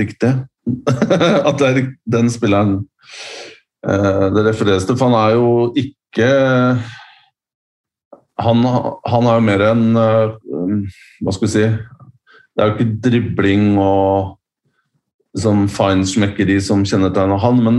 [0.00, 0.32] riktig.
[1.48, 1.82] At det er
[2.16, 2.80] den spilleren
[3.80, 4.96] det refereres til.
[4.96, 6.30] For han er jo ikke
[8.44, 8.64] han,
[9.06, 10.34] han er jo mer en uh,
[11.20, 14.36] Hva skal vi si Det er jo ikke dribling og
[15.38, 17.76] sånn feinschmeckeri som kjennetegner han, men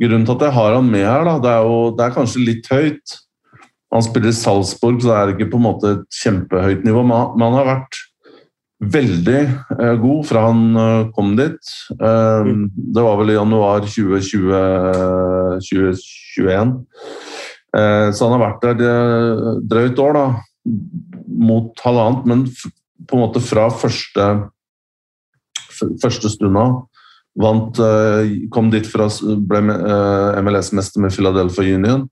[0.00, 2.44] grunnen til at jeg har han med her, da, det er jo det er kanskje
[2.46, 3.16] litt høyt.
[3.92, 7.44] Han spiller i Salzburg, så det er ikke på en måte et kjempehøyt nivå, men
[7.44, 8.00] han har vært
[8.96, 9.42] veldig
[9.76, 11.74] uh, god fra han uh, kom dit.
[12.00, 12.64] Mm.
[12.96, 16.74] Det var vel i januar 2020, 2021.
[17.76, 20.26] Eh, så han har vært der eh, drøyt år, da,
[21.26, 22.44] mot halvannet, men
[23.06, 24.28] på en måte fra første,
[26.02, 26.78] første stund av.
[27.36, 29.10] Vant, eh, kom dit fra,
[29.50, 29.62] ble
[30.40, 32.06] MLS-mester med Philadelphia Union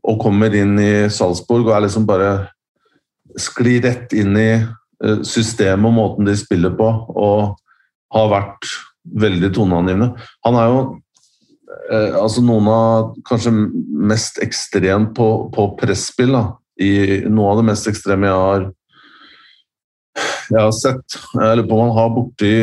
[0.00, 2.30] og kommer inn i Salzburg og er liksom bare
[3.40, 4.52] sklir rett inn i
[5.28, 7.56] systemet og måten de spiller på, og
[8.12, 8.68] har vært
[9.20, 10.08] veldig toneangivende.
[10.44, 10.80] Han er jo
[11.92, 16.34] eh, altså noen av kanskje mest ekstremt på, på presspill.
[16.36, 16.44] Da.
[16.80, 16.92] I
[17.28, 18.68] noe av det mest ekstreme jeg har,
[20.50, 21.20] jeg har sett.
[21.36, 22.54] Jeg lurer på om han har borti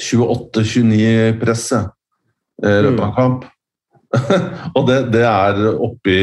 [0.00, 3.48] 28-29 press i løpet av en kamp.
[4.76, 6.18] og det, det er oppi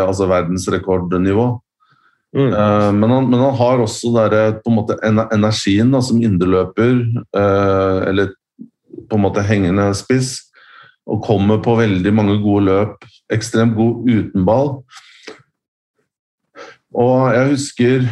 [0.00, 1.46] altså, verdensrekordnivå.
[2.36, 2.50] Mm.
[2.52, 6.98] Uh, men, han, men, han, har også der, på en måte energien da, som indreløper,
[7.36, 8.34] uh, eller
[9.08, 10.38] på en måte hengende spiss,
[11.06, 13.06] og kommer på veldig mange gode løp.
[13.32, 14.70] Ekstremt god uten ball.
[16.96, 18.06] Og jeg husker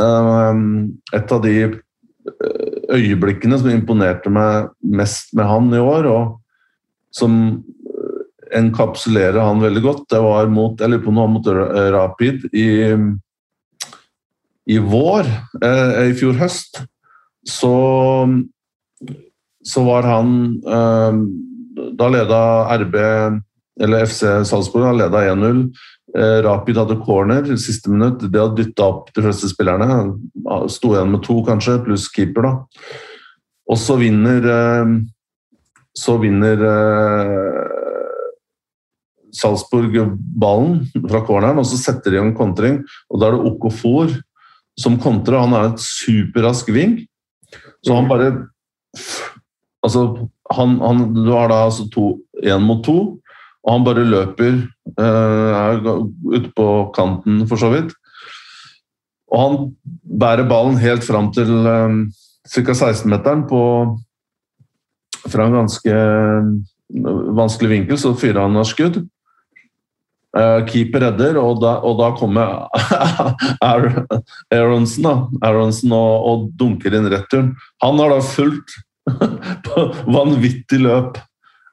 [0.00, 7.14] um, et av de eh, øyeblikkene som imponerte meg mest med han i år, og
[7.14, 7.34] som
[8.54, 11.46] enkapsulerer han veldig godt, det var mot, eller på noe mot
[11.94, 12.68] Rapid i,
[14.70, 15.30] i vår,
[15.64, 16.82] eh, i fjor høst.
[17.44, 17.74] Så,
[19.64, 20.30] så var han
[20.66, 21.18] eh,
[21.98, 22.40] da leda
[22.78, 22.96] RB,
[23.82, 25.64] eller FC Salzburg, leda 1-0.
[26.18, 28.22] Eh, Rapid hadde corner siste minutt.
[28.30, 30.14] Det hadde dytta opp de fleste spillerne.
[30.70, 32.46] Sto igjen med to, kanskje, pluss keeper.
[32.46, 32.52] da.
[33.70, 34.94] Og så vinner eh,
[35.94, 37.72] Så vinner eh,
[39.34, 39.94] Salzburg
[40.38, 42.80] ballen fra corneren, og så setter de en kontring.
[43.10, 44.14] og Da er det Okofor
[44.78, 45.38] som kontrer.
[45.42, 47.00] Han er et superrask ving.
[47.84, 48.32] Så han bare
[49.84, 51.84] Altså, han, han, du har da altså
[52.44, 52.98] én mot to,
[53.64, 54.58] og han bare løper
[55.00, 55.86] uh,
[56.32, 57.94] ute på kanten, for så vidt.
[59.32, 59.56] Og han
[60.20, 62.04] bærer ballen helt fram til um,
[62.48, 62.76] ca.
[62.76, 63.46] 16-meteren
[65.24, 65.98] fra en ganske
[67.34, 69.02] vanskelig vinkel, så fyrer han av skudd.
[70.34, 72.66] Uh, keeper redder, og da, og da kommer
[74.54, 75.14] Aronsen, da.
[75.46, 77.52] Aronsen og, og, dunker inn returen.
[77.84, 78.74] Han har da fulgt
[79.66, 81.18] på vanvittig løp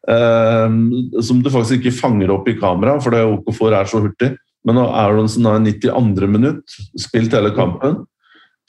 [0.09, 0.77] eh,
[1.23, 4.33] som du faktisk ikke fanger opp i kamera, for det Okafor er så hurtig.
[4.67, 6.27] Men nå er det sånn 92.
[6.29, 8.03] minutt, spilt hele kampen,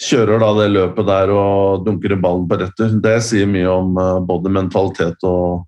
[0.03, 4.20] kjører da det løpet der og dunker ballen på retter, det sier mye om eh,
[4.29, 5.66] både mentalitet og,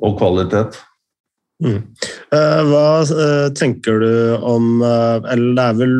[0.00, 0.80] og kvalitet.
[1.60, 1.80] Mm.
[2.32, 4.12] Eh, hva uh, tenker du
[4.48, 5.92] om uh, Eller det er vel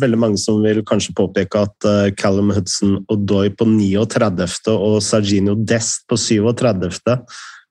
[0.00, 1.86] veldig mange som vil kanskje påpeke at
[2.18, 4.74] Callum Hudson Odoi på 39.
[4.74, 7.14] og Serginio Dest på 37.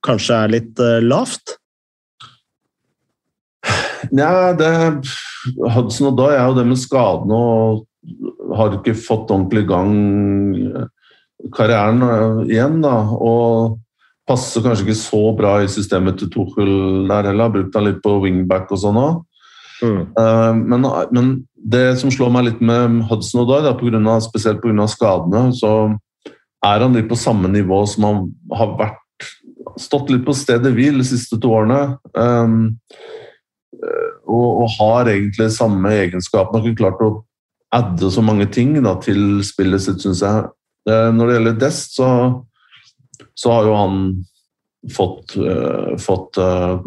[0.07, 1.57] kanskje er litt lavt?
[4.15, 4.53] Nja,
[5.75, 7.85] Hudson Odoi er jo det med skadene og
[8.55, 9.93] har ikke fått ordentlig gang
[11.55, 12.03] karrieren
[12.47, 12.81] igjen.
[12.83, 13.82] da, og
[14.29, 16.73] passer kanskje ikke så bra i systemet til Tuchel
[17.09, 17.47] der heller.
[17.47, 19.21] Har brukt han litt på wingback og sånn òg.
[19.83, 19.99] Mm.
[20.15, 24.61] Uh, men, men, det som slår meg litt med Hudson Odoi, på grunn av, spesielt
[24.63, 24.87] pga.
[24.87, 25.73] skadene, så
[26.63, 28.99] er han litt på samme nivå som han har vært
[29.79, 31.95] Stått litt på stedet hvil de siste to årene.
[32.13, 32.75] Um,
[34.27, 36.59] og, og, har egentlig samme egenskapene.
[36.59, 37.07] Har ikke klart å
[37.73, 40.51] adde så mange ting da, til spillet sitt, syns jeg.
[40.85, 42.09] Uh, når det gjelder Dest, så
[43.33, 43.99] så har jo han
[44.91, 46.79] fått, uh, fått uh,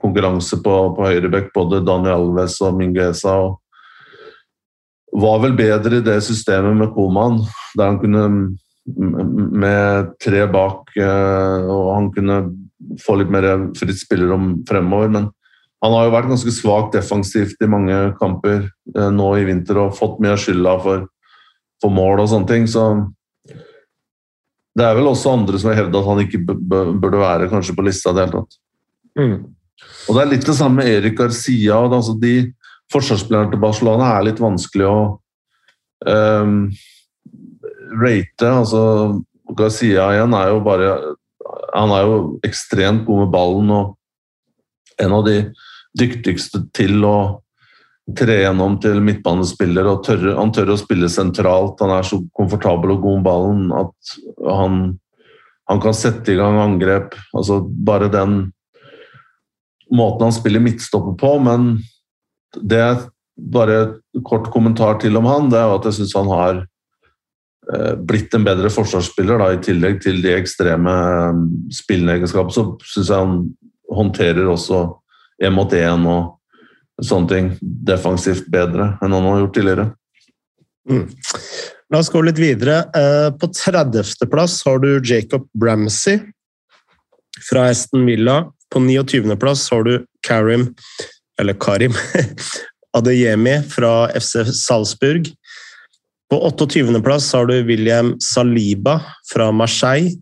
[0.00, 3.36] konkurranse på, på høyrebekk, både Daniel Alves og Mingueza.
[3.36, 3.58] og
[5.12, 7.42] var vel bedre i det systemet med Koman,
[7.76, 8.56] der han kunne
[9.62, 12.42] med tre bak uh, og han kunne
[13.04, 13.46] få litt mer
[13.78, 15.12] fritt spillerom fremover.
[15.12, 15.28] Men
[15.84, 18.68] han har jo vært ganske svak defensivt i mange kamper
[19.14, 21.06] nå i vinter og fått mye av skylda for,
[21.82, 22.66] for mål og sånne ting.
[22.70, 22.84] Så
[24.78, 27.84] det er vel også andre som har hevda at han ikke burde være kanskje på
[27.84, 28.58] lista i det hele tatt.
[29.20, 29.34] Mm.
[30.08, 31.76] Og Det er litt det samme med Erik Garcia.
[31.82, 32.36] Altså de
[32.92, 34.96] Forsvarsspillerne til Barcelona er litt vanskelig å
[36.04, 36.56] um,
[38.02, 38.48] rate.
[38.48, 38.82] Altså,
[39.56, 40.90] Garcia igjen er jo bare
[41.72, 43.94] Han er jo ekstremt god med ballen og
[45.00, 45.36] en av de
[45.98, 47.41] dyktigste til å
[48.18, 49.86] tre gjennom til midtbanespiller.
[49.86, 51.80] og tørre, Han tør å spille sentralt.
[51.80, 54.98] Han er så komfortabel og god med ballen at han,
[55.68, 57.14] han kan sette i gang angrep.
[57.34, 58.52] Altså bare den
[59.92, 61.78] måten han spiller midtstopper på, men
[62.56, 63.00] det er
[63.36, 63.78] bare
[64.24, 66.60] kort kommentar til om han, det er at jeg syns han har
[67.72, 72.52] eh, blitt en bedre forsvarsspiller, da, i tillegg til de ekstreme eh, spillende egenskapene.
[72.56, 73.38] Så syns jeg han
[73.92, 74.84] håndterer også
[75.42, 76.38] én mot én og
[77.02, 79.86] sånne ting defensivt bedre enn han har gjort tidligere.
[80.90, 81.06] Mm.
[81.92, 82.82] La oss gå litt videre.
[82.96, 86.20] Eh, på 30.-plass har du Jacob Bramsey
[87.48, 88.42] fra Aston Villa.
[88.72, 89.94] På 29.-plass har du
[90.26, 90.70] Karim,
[91.40, 91.92] eller Karim
[92.96, 95.28] Adeyemi fra FC Salzburg.
[96.32, 99.00] På 28.-plass har du William Saliba
[99.32, 100.16] fra Marseille.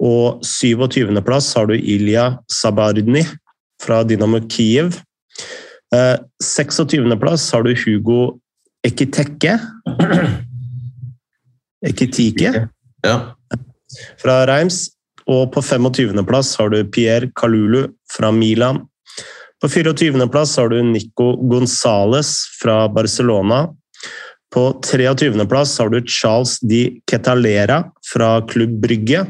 [0.00, 3.24] Og 27.-plass har du Ilya Sabardny
[3.80, 5.00] fra Dynamo Kiev.
[5.94, 8.20] 26.-plass eh, har du Hugo
[8.86, 9.58] Ekiteke.
[11.86, 12.68] Ekitike
[13.06, 13.16] ja.
[14.20, 14.88] fra Reims.
[15.30, 18.84] Og på 25.-plass har du Pierre Kalulu fra Milan.
[19.60, 23.68] På 24.-plass har du Nico Gonzales fra Barcelona.
[24.54, 29.26] På 23.-plass har du Charles Di Ketalera fra Klubb Brygge.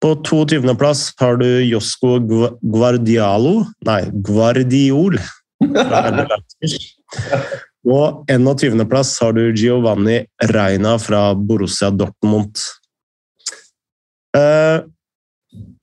[0.00, 2.16] På 22.-plass har du Josko
[2.62, 5.20] Guardialo Nei, Guardiol
[7.88, 12.58] og 21.-plass har du Giovanni Reina fra Borussia Dortmund.
[14.36, 14.80] Eh,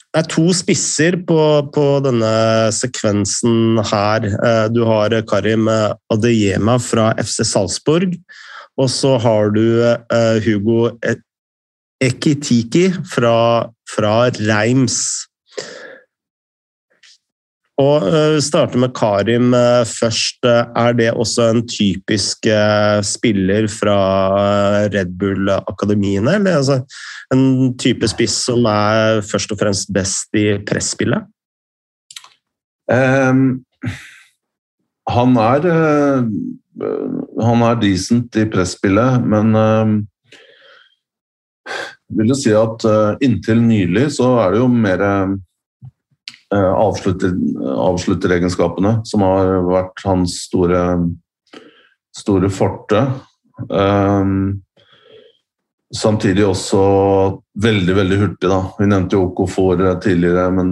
[0.07, 1.39] det er to spisser på,
[1.73, 4.25] på denne sekvensen her.
[4.25, 5.69] Eh, du har Karim
[6.13, 8.15] Adeyema fra FC Salzburg,
[8.77, 10.89] og så har du eh, Hugo
[12.01, 15.26] Ekitiki fra, fra Reims.
[17.77, 20.41] Og uh, starte med Karim uh, først.
[20.45, 22.49] Er det også en typisk
[23.05, 23.97] spiller fra
[24.93, 26.39] Red Bull-akademiene?
[26.39, 26.81] Eller altså,
[27.33, 31.29] en type spiss som er først og fremst best i presspillet?
[32.87, 33.65] Um,
[35.11, 35.65] han er
[37.43, 40.05] Han er decent i presspillet, men
[42.15, 42.85] vil jo si at
[43.25, 45.03] inntil nylig så er det jo mer
[46.53, 50.79] Eh, avslutter, egenskapene, som har vært hans store,
[52.15, 53.01] store forte.
[53.67, 54.61] Um,
[55.91, 56.79] samtidig også
[57.59, 58.47] veldig veldig hurtig.
[58.47, 58.61] da.
[58.79, 60.71] Vi nevnte jo Okofor tidligere, men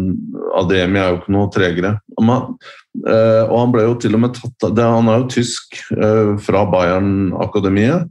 [0.55, 1.93] Ademi er jo ikke noe tregere.
[2.23, 2.55] Man,
[3.03, 6.37] uh, og han ble jo til og med tatt det, Han er jo tysk uh,
[6.39, 8.07] fra Bayern-akademiet.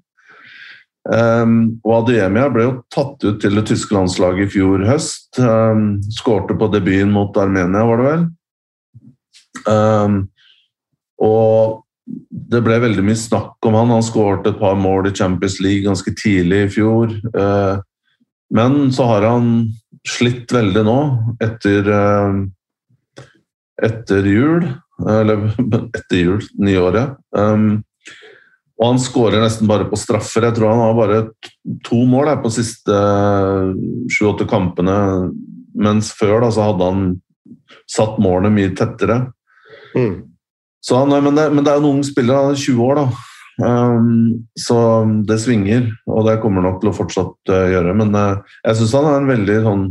[1.04, 5.36] Um, og Adiemia ble jo tatt ut til det tyske landslaget i fjor høst.
[5.36, 8.24] Um, skårte på debuten mot Armenia, var det vel.
[9.68, 10.16] Um,
[11.24, 13.92] og det ble veldig mye snakk om han.
[13.92, 17.12] Han skårte et par mål i Champions League ganske tidlig i fjor.
[17.36, 17.84] Uh,
[18.54, 19.54] men så har han
[20.08, 20.98] slitt veldig nå,
[21.44, 23.24] etter, uh,
[23.84, 24.68] etter jul.
[25.04, 25.50] Eller
[25.98, 27.18] etter jul, nyåret.
[27.36, 27.82] Um,
[28.74, 30.48] og han skårer nesten bare på straffer.
[30.48, 31.20] Jeg tror han har bare
[31.86, 33.02] to mål på de siste
[34.10, 34.96] sju-åtte kampene.
[35.78, 37.04] Mens før da, så hadde han
[37.90, 39.20] satt målene mye tettere.
[39.94, 40.16] Mm.
[40.90, 43.30] Han, men, det, men, det, er jo en ung spiller, han er 20 år, da.
[43.62, 44.76] Um, så
[45.28, 47.94] det svinger, og det kommer nok til å fortsatt uh, gjøre.
[47.96, 49.84] Men uh, jeg syns han er en veldig sånn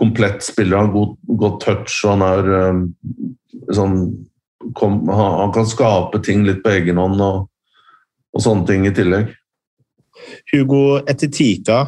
[0.00, 0.76] komplett spiller.
[0.76, 2.82] Han har god, god touch, og han er um,
[3.72, 3.96] sånn
[4.76, 7.24] kom, han, han, kan skape ting litt på egen hånd.
[7.24, 7.49] og
[8.34, 9.32] og sånne ting i tillegg.
[10.52, 11.84] Hugo Etitika?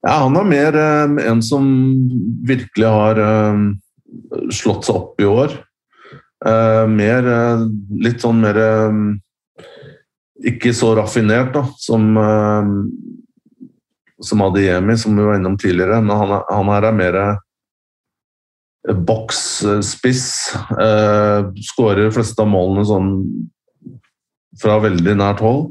[0.00, 1.66] Ja, han er mer eh, en som
[2.48, 3.64] virkelig har eh,
[4.56, 5.56] slått seg opp i år.
[6.46, 7.66] Eh, mer eh,
[8.00, 9.00] Litt sånn mer eh,
[10.48, 12.70] Ikke så raffinert da, som eh,
[14.20, 16.00] som Adiemi, som vi var innom tidligere.
[16.00, 17.16] Men han, er, han her er mer
[19.08, 20.26] boksspiss.
[20.80, 21.38] Eh,
[21.72, 23.10] skårer de fleste av målene sånn
[24.60, 25.70] fra veldig nært hold.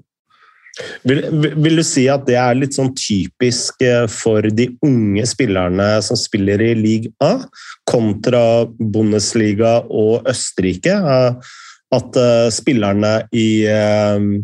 [1.04, 5.88] Vil, vil, du si at det er litt sånn typisk eh, for de unge spillerne
[6.06, 7.42] som spiller i league A,
[7.90, 8.42] kontra
[8.80, 10.96] Bundesliga og Østerrike?
[10.96, 11.56] Eh,
[11.90, 13.66] at uh, spillerne i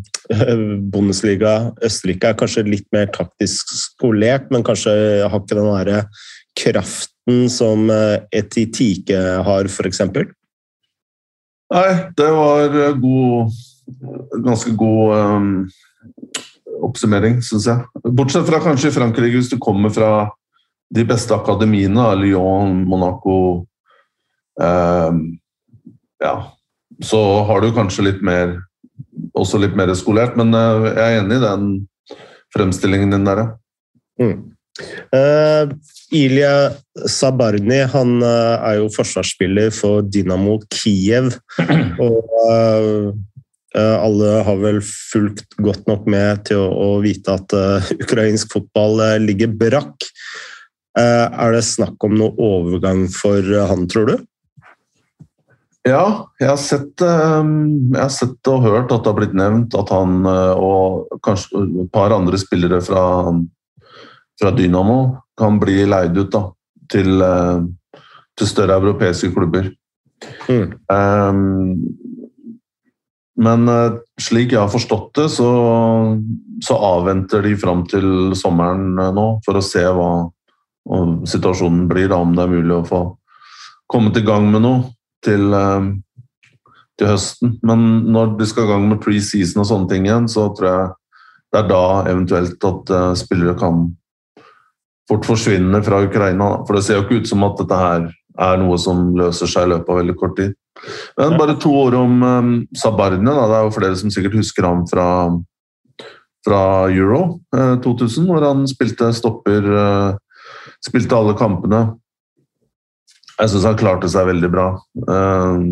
[0.94, 1.52] Bundesliga
[1.86, 4.96] Østerrike er kanskje litt mer taktisk skolert, men kanskje
[5.30, 6.08] har ikke den der
[6.58, 7.86] kraften som
[8.34, 10.02] Etitike har, f.eks.?
[11.76, 11.86] Nei,
[12.18, 13.54] det var god
[14.46, 15.50] ganske god um,
[16.86, 18.04] oppsummering, syns jeg.
[18.06, 20.12] Bortsett fra kanskje i Frankrike, hvis du kommer fra
[20.96, 23.40] de beste akademiene, Lyon, Monaco
[24.62, 25.24] um,
[26.22, 26.36] Ja,
[27.04, 28.56] så har du kanskje litt mer
[29.36, 31.70] også litt mer skolert, men jeg er enig i den
[32.56, 33.48] fremstillingen din der, ja.
[34.22, 34.38] Mm.
[35.16, 35.72] Uh,
[36.16, 36.72] Ilja
[37.08, 41.34] Sabarni han uh, er jo forsvarsspiller for Dynamo Kiev.
[42.06, 43.12] Og uh,
[43.76, 47.56] alle har vel fulgt godt nok med til å, vite at
[48.06, 50.08] ukrainsk fotball ligger brakk.
[50.96, 54.16] er det snakk om noe overgang for han, tror du?
[55.86, 59.92] Ja, jeg har, sett, jeg har sett og hørt at det har blitt nevnt at
[59.94, 63.04] han og kanskje et par andre spillere fra
[64.40, 66.44] fra Dynamo kan bli leid ut da,
[66.92, 68.00] til, eh,
[68.38, 69.72] til større europeiske klubber.
[70.50, 70.72] Mm.
[70.90, 71.98] Um,
[73.36, 75.50] men eh, slik jeg har forstått det, så,
[76.64, 80.10] så, avventer de fram til sommeren eh, nå for å se hva
[81.26, 83.00] situasjonen blir, da, om det er mulig å få
[83.90, 84.84] kommet i gang med noe
[85.26, 85.48] til,
[86.94, 87.56] til høsten.
[87.66, 87.82] Men
[88.14, 90.92] når de skal i gang med pre-season og sånne ting igjen, så tror jeg
[91.50, 91.82] det er da
[92.12, 93.82] eventuelt at spillere kan
[95.10, 96.52] fort forsvinne fra Ukraina.
[96.68, 98.08] For det ser jo ikke ut som at dette her
[98.46, 100.54] er noe som løser seg i løpet av veldig kort tid.
[101.18, 103.26] Men bare to ord om um, Sabarne.
[103.26, 103.48] Da.
[103.50, 105.08] Det er jo flere som sikkert husker ham fra,
[106.46, 106.62] fra
[106.92, 110.22] Euro eh, 2000, hvor han spilte stopper eh,
[110.86, 111.80] Spilte alle kampene.
[113.40, 114.68] Jeg syns han klarte seg veldig bra.
[115.02, 115.64] Eh,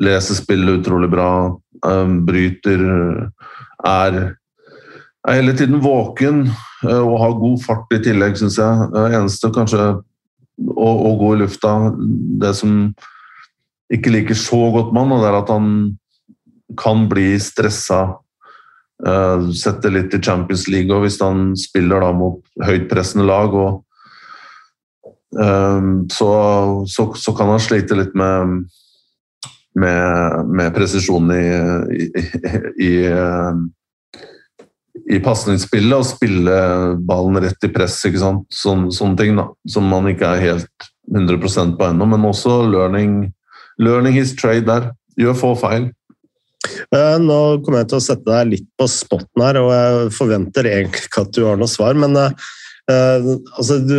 [0.00, 1.30] leser spillet utrolig bra.
[1.84, 2.86] Eh, bryter.
[3.84, 4.20] Er,
[5.26, 6.46] er hele tiden våken
[6.84, 8.88] Eh, og har god fart i tillegg, syns jeg.
[8.92, 11.72] Det eneste kanskje å, å, gå i lufta
[12.40, 12.76] Det som
[13.92, 15.68] ikke liker så godt mann, det er at han
[16.78, 18.18] kan bli stressa.
[18.96, 23.52] Uh, setter litt i Champions League og hvis han spiller da mot høytpressende lag.
[23.52, 23.84] og
[25.36, 26.30] um, så,
[26.88, 28.64] så, så, kan han slite litt med
[29.76, 32.06] med, med presisjonen i, i,
[32.80, 32.92] i, i
[35.06, 36.56] i pasningsspillet og spille
[37.06, 37.98] ballen rett i press.
[38.08, 38.46] ikke sant?
[38.54, 42.08] Sån, sånne ting da, som man ikke er helt 100% på ennå.
[42.10, 43.18] Men også learning,
[43.78, 44.90] learning his trade der.
[45.20, 45.90] Gjør få feil.
[46.66, 50.68] Eh, nå kommer jeg til å sette deg litt på spotten her, og jeg forventer
[50.70, 51.96] egentlig ikke at du har noe svar.
[51.98, 52.30] Men uh,
[53.56, 53.98] altså, du,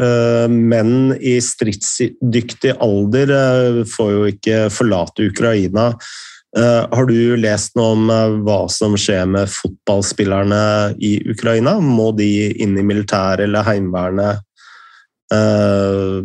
[0.00, 5.92] uh, menn i stridsdyktig alder uh, får jo ikke forlate Ukraina.
[6.56, 10.60] Eh, har du lest noe om eh, hva som skjer med fotballspillerne
[11.04, 11.76] i Ukraina?
[11.84, 14.40] Må de inn i militæret eller Heimevernet?
[15.34, 16.24] Eh,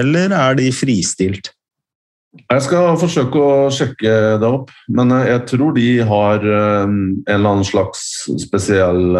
[0.00, 1.53] eller er de fristilt?
[2.42, 6.96] Jeg skal forsøke å sjekke det opp, men jeg tror de har en
[7.30, 9.16] eller annen slags spesiell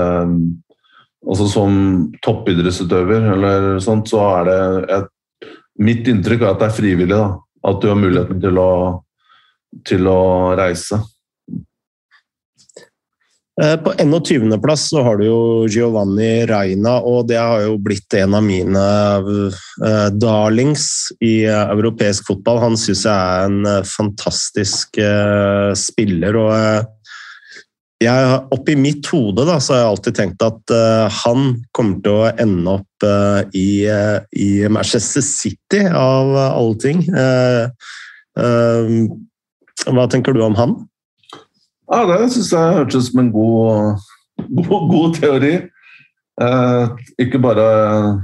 [1.24, 1.76] Altså som
[2.20, 4.56] toppidrettsutøver eller sånt, så er det
[4.92, 5.06] et,
[5.80, 7.16] Mitt inntrykk er at det er frivillig.
[7.16, 7.30] da,
[7.64, 8.68] At du har muligheten til å
[9.82, 11.00] til å reise.
[13.62, 18.34] Eh, på 21.-plass så har du jo Giovanni Reina, og det har jo blitt en
[18.34, 18.80] av mine
[19.22, 20.88] uh, darlings
[21.22, 22.58] i uh, europeisk fotball.
[22.64, 24.98] Han syns jeg er en fantastisk
[25.78, 26.50] spiller, og
[28.02, 30.72] jeg, oppi mitt hode da, så har jeg alltid tenkt at
[31.22, 33.06] han kommer til å ende opp
[33.56, 37.04] i, i, Manchester City, av alle ting.
[39.86, 40.76] Hva tenker du om han?
[41.94, 43.94] Ja, Det syns jeg hørtes ut som en god,
[44.50, 45.54] god, god teori.
[46.42, 46.84] Eh,
[47.22, 48.18] ikke bare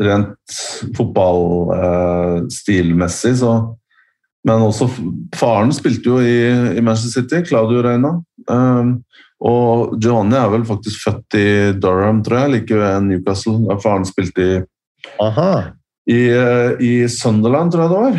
[0.00, 0.48] rent
[0.96, 3.68] fotballstilmessig, eh,
[4.48, 4.88] men også
[5.36, 6.40] faren spilte jo i,
[6.78, 8.16] i Manchester City, Claudio Reina.
[8.48, 8.96] Eh,
[9.42, 13.58] og Giovanni er vel faktisk født i Durham, tror jeg, like ved Newcastle.
[13.66, 14.54] Der faren spilte i,
[16.14, 18.16] i, eh, i Sunderland, tror jeg det var.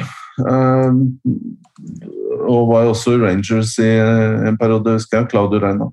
[2.43, 3.89] Eh, og var jo også Rangers i
[4.49, 5.29] en periode, husker jeg.
[5.31, 5.89] Claudio Reina.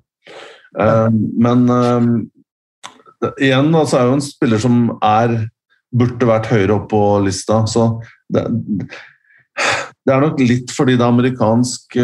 [0.79, 1.09] Eh,
[1.41, 5.47] men uh, igjen altså, er jo en spiller som er
[5.91, 7.65] burde vært høyere opp på lista.
[7.67, 7.99] Så
[8.31, 8.45] det,
[10.07, 11.97] det er nok litt fordi det er amerikansk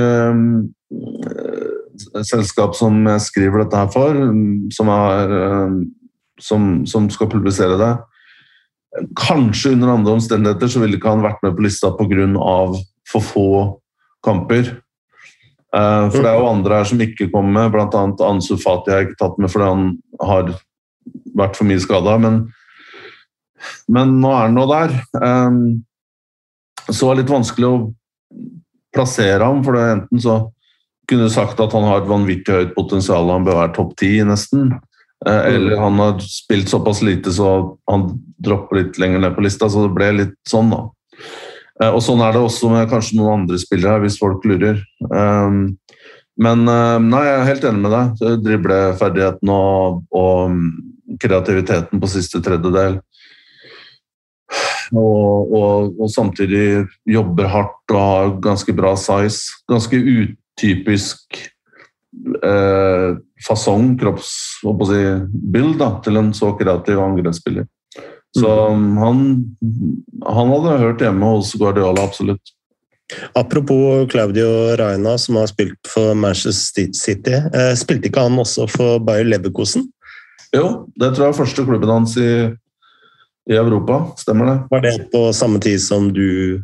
[2.27, 4.19] selskap som jeg skriver dette her for,
[4.75, 5.31] som, er,
[6.43, 7.93] som, som skal publisere det.
[9.17, 12.53] Kanskje under andre omstendigheter så ville ikke han vært med på lista pga.
[13.07, 13.49] for få
[14.25, 14.75] kamper.
[15.75, 18.03] Uh, for det er jo andre her som ikke kommer med, bl.a.
[18.29, 19.89] Ansu Fati har jeg ikke tatt med fordi han
[20.23, 20.53] har
[21.37, 22.15] vært for mye skada.
[22.23, 22.41] Men,
[23.91, 24.95] men, nå er han nå der.
[25.21, 25.61] Um,
[26.87, 27.79] så er det litt vanskelig å
[28.95, 30.37] plassere ham, for det enten så
[31.07, 34.71] kunne sagt at han har et vanvittig høyt potensial, han bør være topp ti nesten.
[35.25, 37.51] Uh, eller han har spilt såpass lite så
[37.89, 38.09] han
[38.43, 40.85] dropper litt lenger ned på lista, så det ble litt sånn, da.
[41.81, 44.81] Eh, og sånn er det også med kanskje noen andre spillere, hvis folk lurer.
[45.11, 45.77] Um,
[46.37, 48.39] men uh, nei, jeg er helt enig med deg.
[48.45, 52.99] Dribleferdigheten og, og kreativiteten på siste tredjedel.
[54.95, 59.57] Og, og, og, samtidig jobber hardt og har ganske bra size.
[59.67, 61.41] Ganske utypisk
[62.45, 63.17] eh,
[63.47, 67.67] fasong, kroppsbild, til en så kreativ angrepsspiller.
[68.35, 68.97] Så mm.
[68.99, 69.23] han,
[70.27, 72.53] han, hadde hørt hjemme hos Guardiola, absolutt.
[73.39, 77.37] Apropos Claudio Raina, som har spilt for Manchester City.
[77.39, 79.87] Eh, spilte ikke han også for Bayer Leverkosen?
[80.55, 82.29] Jo, det tror jeg er første klubben hans i
[83.49, 84.11] i Europa.
[84.17, 84.57] Stemmer det.
[84.69, 86.63] Var det på samme tid som du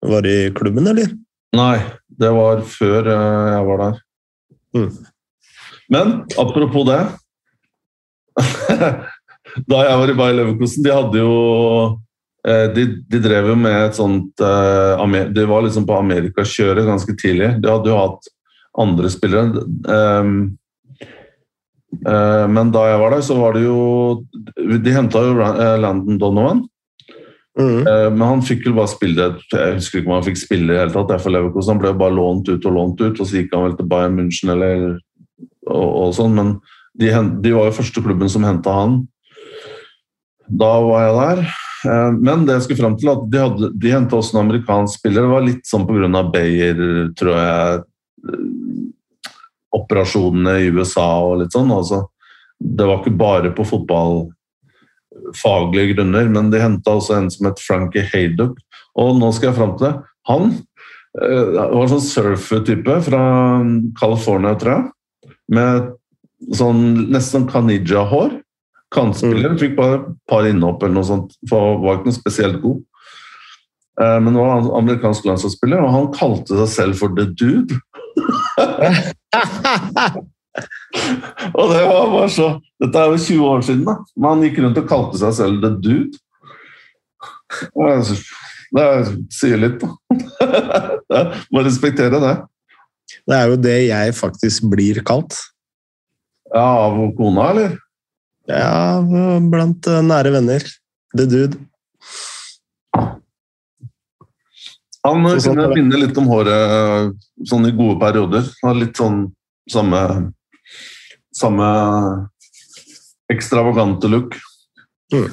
[0.00, 1.12] var i klubben, eller?
[1.56, 3.98] Nei, det var før eh, jeg var der.
[4.76, 4.92] Mm.
[5.92, 7.00] Men apropos det
[9.68, 11.34] Da jeg var i Bayer Leverkusen, de hadde jo
[12.46, 17.16] eh, de, de, drev jo med et sånt eh, De var liksom på amerikakjøret ganske
[17.20, 17.54] tidlig.
[17.62, 18.32] De hadde jo hatt
[18.82, 19.64] andre spillere.
[19.92, 20.34] Eh,
[22.02, 23.80] men da jeg var der, så var det jo
[24.56, 26.62] De henta jo Landon Donovan.
[27.52, 27.84] Mm.
[28.16, 30.94] Men han fikk jo bare spille Jeg husker ikke om han fikk spille i hele
[30.94, 31.12] tatt.
[31.20, 31.74] For Leverkosen.
[31.74, 34.16] Han ble bare lånt ut og lånt ut, og så gikk han vel til Bayern
[34.16, 34.86] München eller
[35.68, 36.32] og, og sånn.
[36.38, 36.54] Men
[36.98, 37.12] de,
[37.44, 39.02] de, var jo første klubben som henta han.
[40.48, 41.38] Da var jeg der.
[42.22, 45.24] Men det jeg skulle fram til at de, hadde, de henta også en amerikansk spiller.
[45.24, 46.22] Det var litt sånn pga.
[46.32, 46.76] Bayer,
[47.18, 47.82] tror jeg
[49.72, 51.70] operasjonene i USA og litt sånn.
[51.72, 52.06] Altså,
[52.62, 58.04] det var ikke bare på fotballfaglige grunner, men de henta også en som het Frankie
[58.12, 58.54] Haydock.
[59.00, 59.96] Og nå skal jeg fram til det.
[60.28, 63.22] Han uh, var sånn surfer-type fra
[63.98, 64.84] California, tror jeg.
[65.52, 65.72] Med
[66.58, 66.80] sånn
[67.12, 68.30] nesten Kanija-hår.
[68.92, 69.50] Kantspiller.
[69.54, 69.60] Mm.
[69.60, 72.78] Fikk bare et par innhopp eller noe sånt, for var ikke noe spesielt god.
[74.02, 77.72] Men nå var han amerikansk landslagsspiller, og han kalte seg selv for The Dude.
[81.56, 83.94] og det var bare så Dette er jo 20 år siden, da.
[84.16, 86.16] Men han gikk rundt og kalte seg selv The Dude.
[88.72, 88.86] Det
[89.32, 89.88] sier litt, da.
[91.52, 92.36] Må respektere det.
[93.28, 95.34] Det er jo det jeg faktisk blir kalt.
[96.52, 97.70] Ja, Av kona, eller?
[98.50, 99.00] Ja,
[99.52, 100.66] blant eh, nære venner.
[101.16, 101.60] The Dude.
[105.02, 107.16] Han kunne minne litt om håret
[107.48, 108.46] sånn i gode perioder.
[108.62, 109.26] Har litt sånn
[109.70, 110.02] samme
[111.32, 111.66] samme
[113.32, 114.36] ekstravagante look.
[115.12, 115.28] Mm.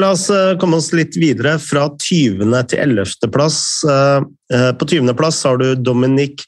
[0.00, 1.56] La oss eh, komme oss litt videre.
[1.60, 2.52] Fra 20.
[2.70, 3.28] til 11.
[3.32, 3.58] plass.
[3.84, 4.20] Eh,
[4.54, 5.12] eh, på 20.
[5.18, 6.44] plass har du Dominik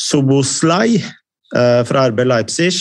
[0.00, 1.02] Soboslai
[1.52, 2.78] fra RB Leipzig.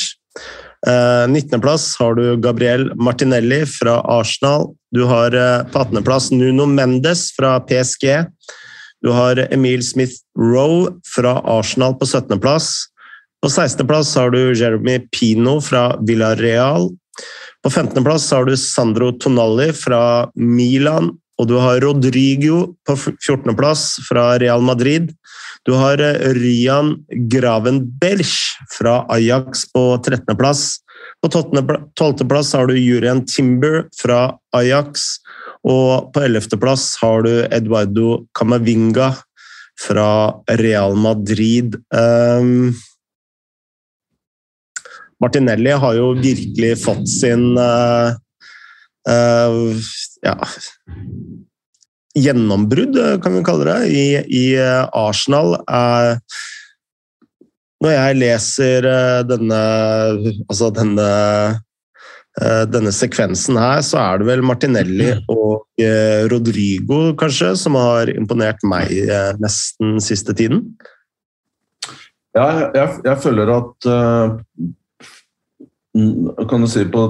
[0.81, 1.61] 19.
[1.61, 4.71] plass har du Gabriel Martinelli fra Arsenal.
[4.91, 5.35] Du har
[5.69, 6.03] på 18.
[6.03, 8.25] plass Nuno Mendes fra PSG.
[9.01, 12.71] Du har Emil Smith Rowe fra Arsenal på 17.-plass.
[13.41, 16.89] På 16.-plass har du Jeremy Pino fra Villarreal.
[17.63, 21.09] På 15.-plass har du Sandro Tonalli fra Milan.
[21.41, 25.09] Og du har Rodrigo på 14.-plass fra Real Madrid.
[25.67, 26.95] Du har eh, Ryan
[27.29, 28.37] Gravenberch
[28.77, 30.63] fra Ajax på 13.-plass.
[31.21, 35.21] På 12.-plass har du Jurian Timber fra Ajax.
[35.61, 39.13] Og på 11.-plass har du Eduardo Camavinga
[39.81, 40.07] fra
[40.47, 41.77] Real Madrid.
[41.93, 42.73] Um,
[45.21, 48.17] Martinelli har jo virkelig fått sin uh,
[49.09, 49.89] uh,
[50.25, 50.37] ja,
[52.17, 55.55] gjennombrudd, kan vi kalle det, i, i Arsenal.
[55.69, 56.17] Uh,
[57.81, 58.87] når jeg leser
[59.25, 59.61] denne,
[60.51, 61.11] altså denne
[62.39, 68.07] Eh, denne sekvensen her, så er det vel Martinelli og eh, Rodrigo kanskje som har
[68.13, 70.63] imponert meg eh, nesten siste tiden?
[72.31, 73.87] Ja, jeg, jeg føler at
[76.47, 77.01] Kan du si på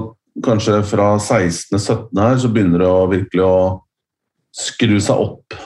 [0.42, 2.18] kanskje fra 16.-17.
[2.18, 3.56] her, så begynner det å virkelig å
[4.52, 5.56] skru seg opp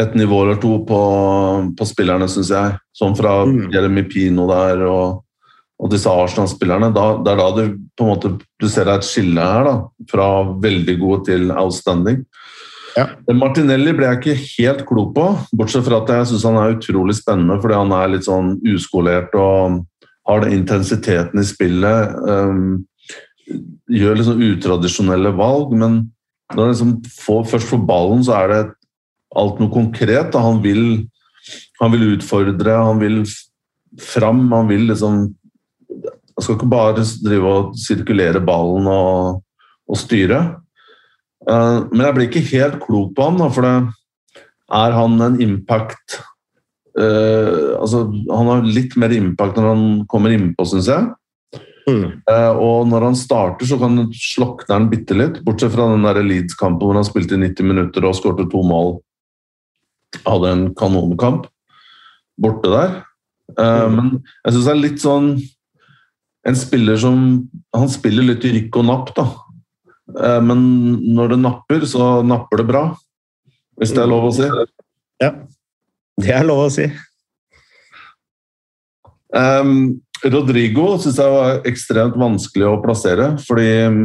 [0.00, 1.00] et nivå eller to på,
[1.76, 2.78] på spillerne, syns jeg.
[2.96, 3.66] Sånn fra mm.
[3.74, 5.20] Jeremy Pino der og
[5.80, 7.62] og disse Arsenal-spillerne, det er da du
[7.96, 9.74] på en måte du ser et skille her, da,
[10.10, 10.26] fra
[10.60, 12.20] veldig gode til outstanding.
[12.98, 13.06] Ja.
[13.32, 15.26] Martinelli ble jeg ikke helt klok på,
[15.56, 19.32] bortsett fra at jeg syns han er utrolig spennende fordi han er litt sånn uskolert
[19.38, 19.80] og
[20.28, 22.16] har den intensiteten i spillet.
[22.28, 22.82] Um,
[23.90, 26.00] gjør liksom utradisjonelle valg, men
[26.54, 28.62] når han liksom får, først får ballen, så er det
[29.38, 30.34] alt noe konkret.
[30.34, 30.82] Han vil,
[31.80, 33.20] han vil utfordre, han vil
[34.00, 35.28] fram, han vil liksom
[36.40, 39.42] Han skal ikke bare drive og sirkulere ballen og,
[39.84, 40.38] og styre.
[41.44, 43.74] Uh, men jeg blir ikke helt klok på da, for det,
[44.80, 46.16] er han en impact
[46.96, 51.10] uh, altså, Han har litt mer impact når han kommer innpå, syns jeg.
[51.88, 52.20] Mm.
[52.28, 55.40] Uh, og når han starter, så kan slokne han bitte litt.
[55.46, 58.98] Bortsett fra den Leeds-kampen hvor han spilte i 90 minutter og skårte to mål.
[60.26, 61.46] Hadde en kanonkamp
[62.40, 62.98] borte der.
[63.58, 63.96] Uh, mm.
[63.96, 64.10] Men
[64.44, 65.24] jeg syns det er litt sånn
[66.46, 67.16] En spiller som
[67.74, 69.24] Han spiller litt i rykk og napp, da.
[70.14, 70.60] Uh, men
[71.16, 72.84] når det napper, så napper det bra.
[73.80, 74.48] Hvis det er lov å si.
[75.20, 75.34] Ja,
[76.20, 76.86] det er lov å si.
[79.30, 84.00] Um, Rodrigo syns jeg var ekstremt vanskelig å plassere, fordi um,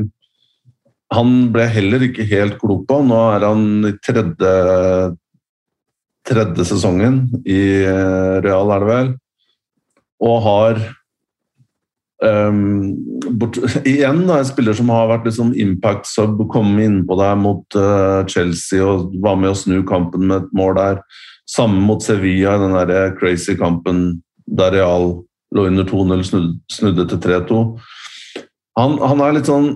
[1.14, 3.02] han ble heller ikke helt klok på.
[3.06, 4.54] Nå er han i tredje,
[6.26, 9.12] tredje sesongen i eh, Real, er det vel,
[10.26, 10.82] og har
[12.24, 12.96] um,
[13.38, 13.60] bort,
[13.92, 18.24] Igjen da, en spiller som har vært liksom impact sub, kommet innpå der mot uh,
[18.32, 21.06] Chelsea og var med å snu kampen med et mål der.
[21.52, 25.20] Samme mot Sevilla, den der crazy kampen der Real
[25.56, 27.60] lå under 2-0, snudde, snudde, til 3-2.
[28.80, 29.70] Han, han, er litt sånn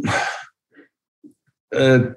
[1.79, 2.09] eh,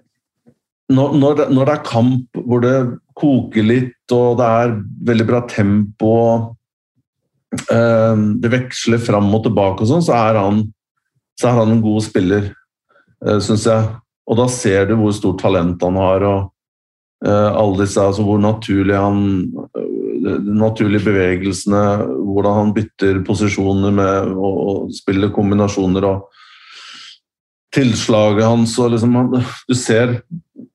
[0.93, 2.75] når, når, det, er kamp hvor det
[3.19, 4.75] koker litt og det er
[5.13, 6.15] veldig bra tempo
[7.71, 10.19] eh, Det veksler fram og tilbake og sånn, så,
[11.39, 12.51] så, er han en god spiller,
[13.25, 13.93] eh, syns jeg.
[14.27, 16.27] Og da ser du hvor stort talent han har.
[16.27, 16.52] og
[17.29, 19.21] alle disse, altså Hvor naturlig han
[20.23, 21.83] de naturlige bevegelsene,
[22.27, 24.53] hvordan han bytter posisjoner med å
[24.95, 26.29] spille kombinasjoner og
[27.75, 29.17] tilslaget hans og liksom,
[29.69, 30.21] Du ser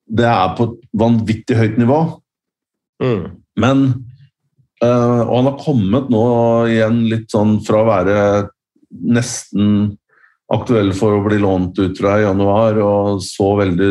[0.08, 1.98] det er på et vanvittig høyt nivå.
[3.02, 3.24] Mm.
[3.60, 3.82] Men
[4.82, 6.22] øh, Og han har kommet nå
[6.72, 8.18] igjen litt sånn fra å være
[8.88, 9.98] nesten
[10.48, 13.90] aktuell for å bli lånt ut fra i januar, og så veldig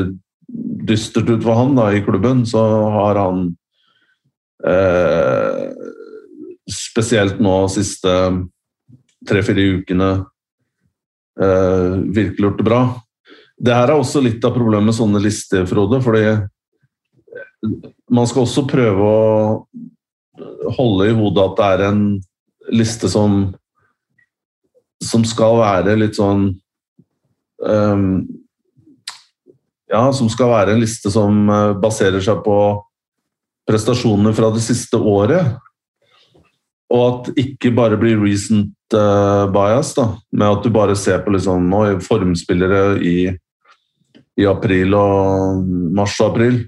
[0.88, 2.64] dystert ut for han da, i klubben, så
[2.98, 3.50] har han
[4.66, 5.70] Eh,
[6.72, 8.12] spesielt nå siste
[9.28, 10.10] tre-fire ukene
[11.42, 12.82] eh, virkelig gjort det bra.
[13.58, 16.02] Det her er også litt av problemet med sånne lister, Frode.
[16.02, 16.26] fordi
[18.14, 22.04] man skal også prøve å holde i hodet at det er en
[22.74, 23.56] liste som
[25.04, 26.48] som skal være litt sånn
[27.62, 28.06] um,
[29.92, 32.58] Ja, som skal være en liste som uh, baserer seg på
[33.68, 35.56] prestasjonene fra det siste året.
[36.94, 41.36] Og at ikke bare blir recent uh, bias, da, med at du bare ser på
[41.36, 41.72] liksom,
[42.04, 43.18] formspillere i,
[44.40, 45.64] i, april og
[45.96, 46.62] mars og april.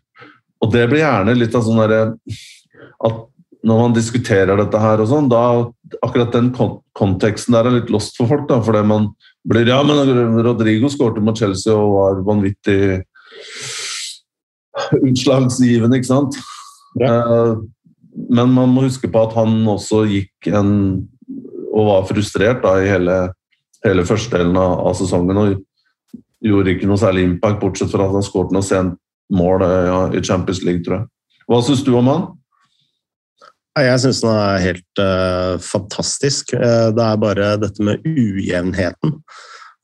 [0.59, 2.01] Og det blir gjerne litt av sånn derre
[3.07, 3.25] at
[3.63, 5.43] når man diskuterer dette her og sånn, da
[6.05, 6.51] akkurat den
[6.95, 8.47] konteksten der er litt lost for folk.
[8.47, 9.09] da, Fordi man
[9.47, 13.03] blir Ja, men Rodrigo skårte mot Chelsea og var vanvittig
[14.99, 16.37] utslagsgivende, ikke sant?
[16.99, 17.11] Ja.
[17.11, 17.53] Eh,
[18.29, 20.71] men man må huske på at han også gikk en
[21.69, 23.15] og var frustrert da, i hele,
[23.85, 25.37] hele første delen av, av, sesongen.
[25.37, 28.97] og Gjorde ikke noe særlig impact, bortsett fra at han skåret noe sent
[29.35, 31.09] mål eh, ja, i Champions League, tror jeg.
[31.49, 32.27] Hva syns du om han?
[33.79, 36.51] Jeg syns han er helt uh, fantastisk.
[36.57, 39.13] Det er bare dette med ujevnheten.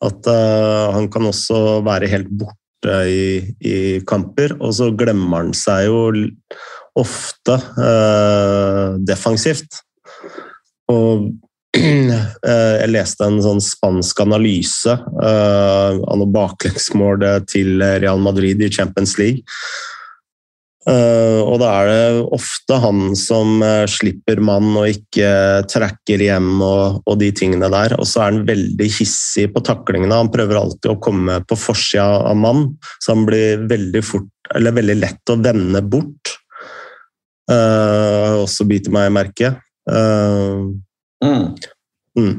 [0.04, 3.78] At uh, han kan også være helt borte i, i
[4.08, 6.00] kamper, og så glemmer han seg jo
[6.96, 9.82] ofte uh, defensivt.
[10.92, 11.32] Og
[11.76, 18.70] eh, jeg leste en sånn spansk analyse uh, av noe baklengsmål til Real Madrid i
[18.72, 19.44] Champions League.
[20.86, 25.30] Uh, og da er det ofte han som uh, slipper mann og ikke
[25.66, 27.96] trekker hjem og, og, de tingene der.
[27.98, 30.20] Og så er han veldig hissig på taklingene.
[30.22, 32.68] Han prøver alltid å komme på forsida av mann,
[33.02, 36.36] så han blir veldig, fort, veldig lett å vende bort.
[37.50, 39.58] Uh, også biter meg i merket.
[39.90, 40.70] Uh,
[41.26, 41.50] mm.
[42.18, 42.36] Mm.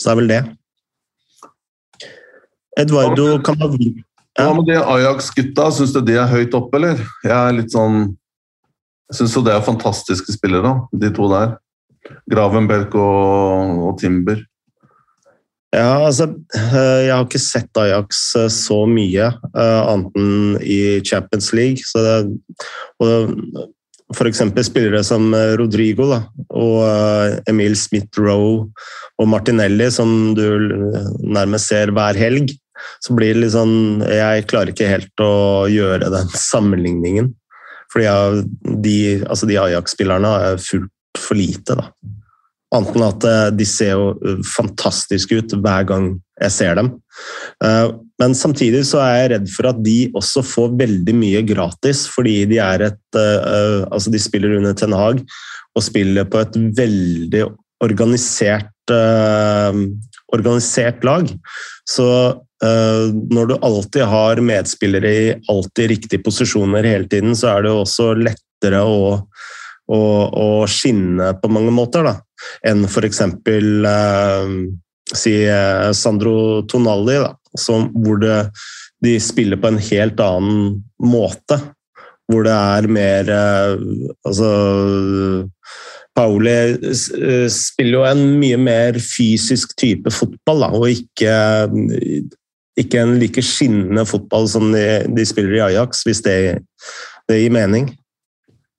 [0.00, 0.42] Så det er vel det.
[2.80, 4.08] Eduardo Camavinga.
[4.34, 5.68] Hva med de Ajax-gutta?
[5.74, 7.02] Syns du de er høyt oppe, eller?
[7.22, 8.14] Jeg er litt sånn
[9.10, 11.54] Jeg syns jo det er fantastiske spillere, de to der.
[12.30, 14.42] Gravenberg og, og Timber.
[15.74, 18.24] Ja, altså eh, Jeg har ikke sett Ajax
[18.54, 21.86] så mye, annet enn i Champions League.
[21.86, 22.18] Så det,
[23.02, 23.64] og
[24.14, 24.42] f.eks.
[24.68, 26.20] spillere som eh, Rodrigo da,
[26.54, 28.66] og eh, Emil Smith-Roe
[29.18, 30.44] og Martinelli, som du
[31.22, 32.54] nærmest ser hver helg,
[33.04, 37.32] så blir det litt sånn Jeg klarer ikke helt å gjøre den sammenligningen.
[37.94, 38.42] Fordi
[38.82, 41.88] de, altså de Ajax-spillerne er fullt for lite, da.
[42.74, 46.08] Annet enn at eh, de ser jo fantastiske ut hver gang
[46.42, 46.90] jeg ser dem.
[47.62, 52.04] Eh, men samtidig så er jeg redd for at de også får veldig mye gratis,
[52.10, 55.22] fordi de er et eh, Altså, de spiller under Ten Hag
[55.74, 57.46] og spiller på et veldig
[57.84, 58.70] organisert
[60.34, 61.30] organisert lag.
[61.88, 62.06] Så
[62.64, 68.12] når du alltid har medspillere i alltid riktige posisjoner hele tiden, så er det også
[68.16, 69.18] lettere å,
[69.92, 72.14] å, å skinne på mange måter, da,
[72.70, 73.20] enn f.eks.
[73.44, 74.72] Uh,
[75.12, 78.38] si eh, Sandro Tonali, da, som, hvor det,
[79.04, 81.60] de spiller på en helt annen måte.
[82.30, 83.74] Hvor det er mer eh,
[84.24, 84.46] Altså
[86.16, 91.34] Pauli eh, spiller jo en mye mer fysisk type fotball, da, og ikke,
[92.80, 96.36] ikke en like skinnende fotball som de, de spiller i Ajax, hvis det,
[97.28, 97.92] det, gir mening.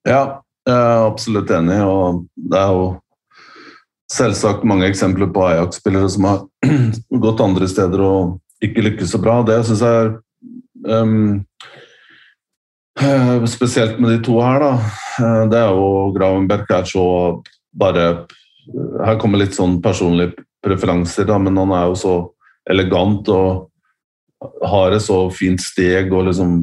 [0.06, 2.86] Ja, jeg er absolutt enig, og det er jo
[4.12, 6.44] selvsagt mange eksempler på Ajax-spillere som har
[7.24, 9.40] gått andre steder og ikke lykkes så bra.
[9.46, 10.14] Det syns jeg er
[11.02, 11.42] um,
[13.44, 14.70] Spesielt med de to her, da.
[15.20, 17.04] Eh, det er jo Gravenberg er så
[17.76, 18.06] bare
[19.04, 20.32] Her kommer litt sånn personlige
[20.64, 22.14] preferanser, da, men han er jo så
[22.72, 23.66] elegant og
[24.42, 26.58] har et så fint steg og liksom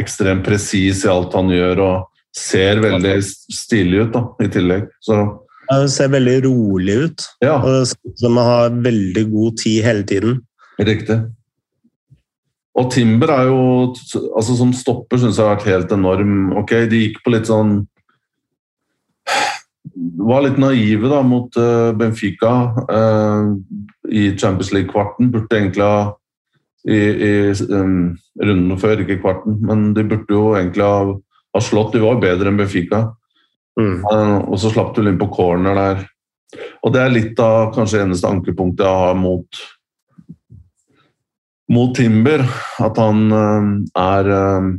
[0.00, 2.06] ekstremt presis i alt han gjør og
[2.36, 4.86] ser veldig stilig ut da, i tillegg.
[5.02, 5.18] Så
[5.70, 7.26] det ser veldig rolig ut.
[7.44, 7.60] Ja.
[8.18, 10.40] Som har veldig god tid hele tiden.
[10.80, 11.20] Riktig.
[12.78, 13.62] Og Timber er jo
[14.38, 16.52] altså Som stopper syns jeg har vært helt enorm.
[16.58, 17.82] Ok, De gikk på litt sånn
[20.30, 22.52] Var litt naive da mot uh, Benfica
[22.86, 23.50] eh,
[24.10, 25.30] i Champions League-kvarten.
[25.34, 26.14] Burde egentlig ha
[26.88, 27.32] i, i
[27.74, 31.00] um, runden før, ikke kvarten, men de burde jo egentlig ha,
[31.54, 31.92] ha slått.
[31.96, 33.02] De var bedre enn Benfica.
[33.80, 34.00] Mm.
[34.04, 36.06] Uh, og så slapp du inn på corner der.
[36.84, 39.60] Og det er litt av kanskje eneste ankepunktet jeg har mot
[41.70, 42.42] mot Timber.
[42.82, 43.68] At han uh,
[44.00, 44.70] er uh,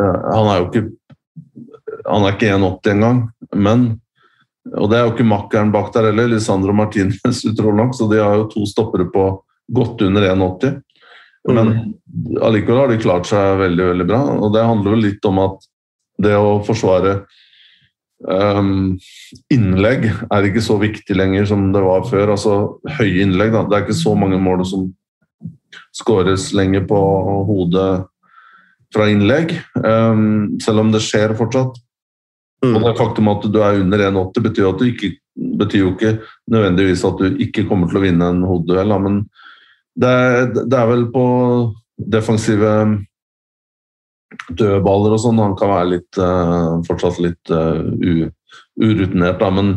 [0.00, 0.86] Han er jo ikke
[2.06, 3.18] Han er ikke 1,80 engang,
[3.52, 3.90] men
[4.78, 8.18] Og det er jo ikke makkeren bak der heller, Lisandro Martinez, utrolig nok, så de
[8.20, 9.24] har jo to stoppere på
[9.74, 10.78] godt under 1,80.
[11.48, 11.92] Men mm.
[12.44, 14.22] allikevel har de klart seg veldig veldig bra.
[14.36, 15.70] og Det handler jo litt om at
[16.20, 17.20] det å forsvare
[18.20, 18.98] Um,
[19.48, 22.34] innlegg er ikke så viktig lenger som det var før.
[22.34, 22.56] altså
[22.98, 23.54] Høye innlegg.
[23.54, 23.64] Da.
[23.64, 24.90] Det er ikke så mange mål som
[25.96, 26.98] skåres lenger på
[27.48, 28.04] hodet
[28.90, 31.78] fra innlegg, um, selv om det skjer fortsatt.
[32.64, 32.74] Mm.
[32.74, 35.14] Og det faktum at du er under 1,80 betyr,
[35.60, 36.16] betyr jo ikke
[36.50, 39.22] nødvendigvis at du ikke kommer til å vinne en hodeduell, men
[39.98, 40.16] det
[40.70, 41.24] det er vel på
[42.00, 42.72] defensive
[44.56, 45.40] dødballer og sånn.
[45.42, 47.82] Han kan være litt, uh, fortsatt litt uh,
[48.80, 49.50] urutinert, da.
[49.54, 49.72] Men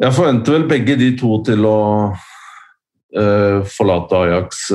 [0.00, 1.78] jeg forventer vel begge de to til å
[2.14, 4.68] uh, forlate Ajax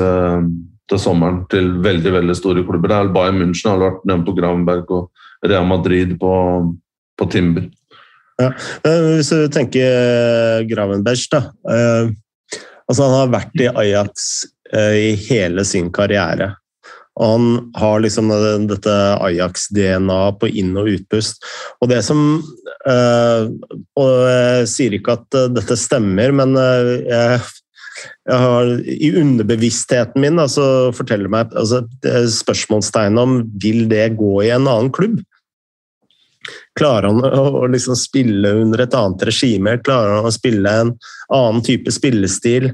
[0.85, 2.91] til sommeren til veldig veldig store klubber.
[2.91, 6.33] Det er Bayern München har vært nevnt på Gravenberg og Real Madrid på,
[7.17, 7.65] på Timber.
[8.37, 8.51] Ja.
[8.83, 11.41] Hvis du tenker Gravenberg, da.
[12.89, 14.29] Altså han har vært i Ajax
[14.75, 16.51] i hele sin karriere.
[17.15, 17.45] Og han
[17.79, 18.31] har liksom
[18.67, 21.43] dette Ajax-DNA på inn- og utpust.
[21.79, 22.23] Og det som
[22.91, 23.43] øh,
[23.95, 27.39] Og jeg sier ikke at eh, dette stemmer, men øh, jeg,
[28.27, 34.51] jeg har, I underbevisstheten min altså, forteller meg altså, spørsmålstegnet om vil det gå i
[34.51, 35.21] en annen klubb.
[36.75, 39.77] Klarer han å, å liksom spille under et annet regime?
[39.85, 40.95] Klarer han å spille en
[41.33, 42.71] annen type spillestil?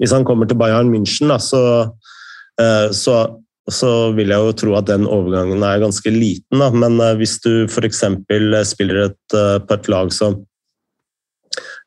[0.00, 1.62] Hvis han kommer til Bayern München, da, så
[2.60, 3.14] Eh, så,
[3.70, 6.60] så, vil jeg jo tro at den overgangen er ganske liten.
[6.60, 6.70] Da.
[6.74, 8.04] Men eh, hvis du f.eks.
[8.70, 10.42] spiller et, eh, på et lag som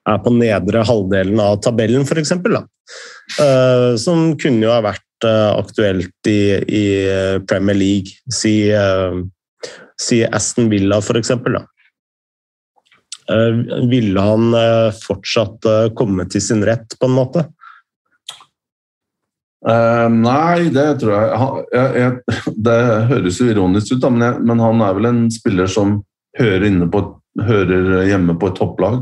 [0.07, 2.35] er på nedre halvdelen av tabellen, f.eks.,
[3.99, 6.83] som kunne jo ha vært aktuelt i, i
[7.49, 8.69] Premier League, si,
[10.01, 11.31] si Aston Villa f.eks.
[13.91, 14.53] Ville han
[14.95, 15.67] fortsatt
[15.99, 17.43] komme til sin rett, på en måte?
[19.65, 21.37] Uh, nei, det tror jeg.
[21.41, 22.77] Han, jeg, jeg Det
[23.09, 25.99] høres jo ironisk ut, da, men, jeg, men, han er vel en spiller som
[26.37, 27.03] hører, på,
[27.41, 29.01] hører hjemme på et topplag.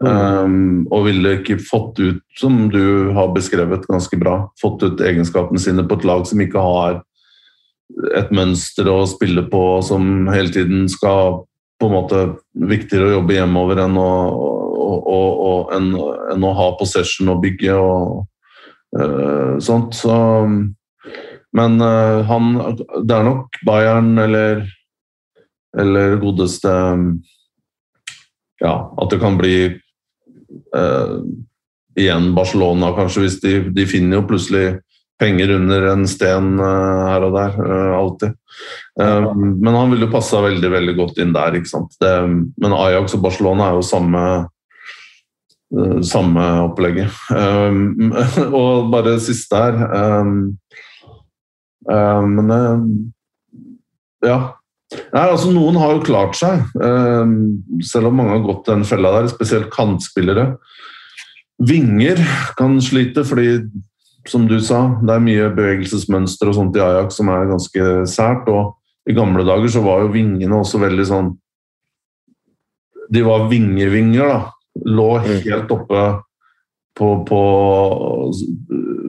[0.00, 0.08] Mm.
[0.08, 0.60] Um,
[0.96, 5.84] og ville ikke fått ut, som du har beskrevet ganske bra, fått ut egenskapene sine
[5.84, 7.02] på et lag som ikke har
[8.16, 11.42] et mønster å spille på, som hele tiden skal
[11.80, 12.24] på en måte
[12.70, 14.10] Viktigere å jobbe hjemover enn å,
[14.90, 15.92] og, og, enn,
[16.34, 17.76] enn å ha possession og bygge.
[17.76, 18.26] og
[18.90, 19.94] Uh, sånt.
[19.94, 20.14] Så,
[21.52, 22.48] men uh, han
[23.06, 24.64] Det er nok Bayern eller,
[25.78, 26.72] eller godeste
[28.60, 29.54] Ja, at det kan bli
[30.74, 31.22] uh,
[31.94, 34.80] igjen Barcelona, kanskje, hvis de, de finner jo plutselig
[35.20, 37.58] penger under en sten uh, her og der.
[37.60, 38.36] Uh, alltid.
[39.00, 41.58] Uh, men han ville passa veldig veldig godt inn der.
[41.58, 41.94] ikke sant?
[42.00, 44.24] Det, men Ajax og Barcelona er jo samme,
[46.06, 47.12] samme opplegget.
[48.60, 49.76] og bare det siste her
[52.26, 52.50] Men
[54.26, 54.38] ja.
[54.90, 56.64] Nei, altså Noen har jo klart seg,
[57.86, 60.48] selv om mange har gått den fella der, spesielt kantspillere.
[61.62, 62.18] Vinger
[62.58, 63.60] kan slite fordi
[64.30, 68.48] som du sa, det er mye bevegelsesmønster og sånt i Ajax som er ganske sært.
[68.50, 71.30] Og i gamle dager så var jo vingene også veldig sånn
[73.10, 74.40] De var vingevinger, da.
[74.86, 75.30] Lå mm.
[75.48, 76.02] helt oppe
[76.94, 77.40] på, på,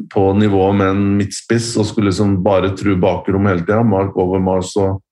[0.09, 3.83] på nivået med en midtspiss og skulle liksom bare true bakrom hele tida.
[3.85, 5.03] Mark over Mars og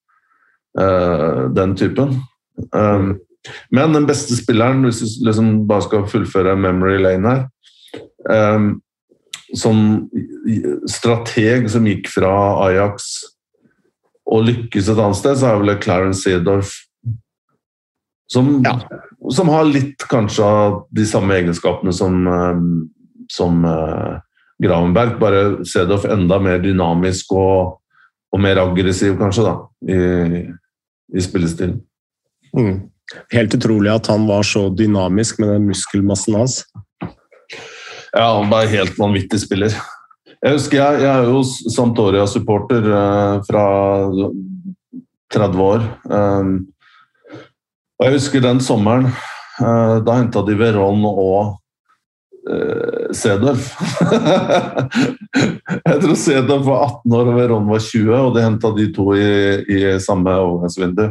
[0.80, 2.18] uh, den typen.
[2.74, 3.20] Um,
[3.70, 7.45] men den beste spilleren, hvis du liksom bare skal fullføre memory lane her
[8.57, 8.80] um,
[9.58, 10.10] som
[10.89, 12.32] strateg som gikk fra
[12.68, 13.10] Ajax
[14.30, 16.76] og lykkes et annet sted, så er vel Clarence Seedorf.
[18.30, 18.76] Som, ja.
[19.34, 22.60] som, har litt kanskje av de samme egenskapene som, eh,
[23.34, 24.20] som uh,
[24.62, 27.80] Gravenberg, bare Seedorf enda mer dynamisk og,
[28.30, 29.56] og, mer aggressiv, kanskje, da,
[29.89, 30.43] i,
[31.18, 31.80] i spillestilen.
[32.54, 32.76] Mm.
[33.34, 36.62] Helt utrolig at han var så dynamisk med den muskelmassen hans.
[38.14, 39.74] Ja, han er helt vanvittig spiller.
[40.39, 41.41] Jeg husker jeg, jeg er jo
[41.76, 43.64] Santoria-supporter eh, fra
[45.36, 45.88] 30 år.
[46.10, 46.51] Eh,
[47.99, 49.10] og jeg husker den sommeren.
[49.60, 51.57] Eh, da henta de Veron og
[53.14, 53.76] Sedorf.
[55.89, 59.12] jeg tror Sedorf var 18 år og Veron var 20, og de henta de to
[59.14, 59.28] i,
[59.70, 61.10] i samme overgangsvindu.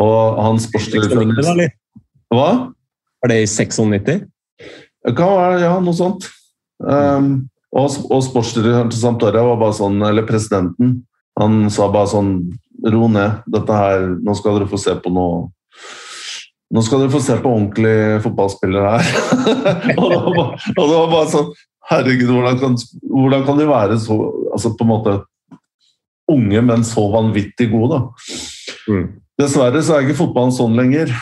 [0.00, 1.66] Og han sportsdirektør
[2.32, 2.46] Hva?
[3.20, 4.31] Var det i 96?
[5.02, 6.28] Det kan være, ja, noe sånt.
[6.82, 7.32] Um,
[7.72, 11.00] og, og sportsdirektøren til Sampdoria var bare sånn, eller presidenten,
[11.38, 12.36] han sa bare sånn
[12.82, 13.44] Ro ned.
[13.52, 15.50] Dette her, nå skal dere få se på noe
[16.72, 19.10] nå skal dere få se på ordentlige fotballspillere her.
[20.00, 21.52] og, det bare, og, det var bare, sånn
[21.92, 22.76] Herregud, hvordan kan,
[23.10, 24.16] hvordan kan de være så
[24.54, 25.14] altså på en måte
[26.30, 27.98] unge, men så vanvittig gode?
[27.98, 28.32] da?
[28.88, 29.06] Mm.
[29.40, 31.16] Dessverre så er ikke fotballen sånn lenger er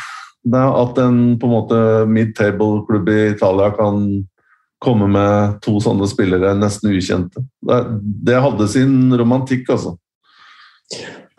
[0.49, 4.05] at en på en måte mid-table-klubb i Italia kan
[4.81, 7.43] komme med to sånne spillere nesten ukjente.
[7.61, 7.81] Det,
[8.25, 9.99] det hadde sin romantikk, altså.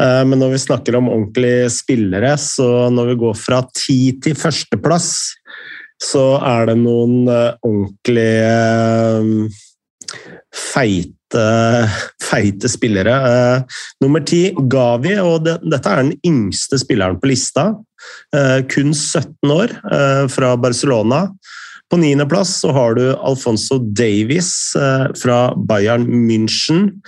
[0.02, 4.38] Eh, men når vi snakker om ordentlige spillere, så når vi går fra ti til
[4.38, 5.12] førsteplass,
[6.02, 8.56] så er det noen eh, ordentlige
[9.18, 9.60] eh,
[10.54, 11.46] feite,
[12.24, 13.16] feite spillere.
[14.04, 17.72] Nummer ti, Gavi, og det, dette er den yngste spilleren på lista.
[18.36, 21.30] Eh, kun 17 år, eh, fra Barcelona.
[21.92, 27.02] På niendeplass så har du Alfonso Davies eh, fra Bayern München.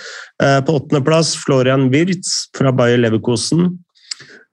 [0.66, 3.78] På åttendeplass Florian Wirtz fra Bayer Leverkosen.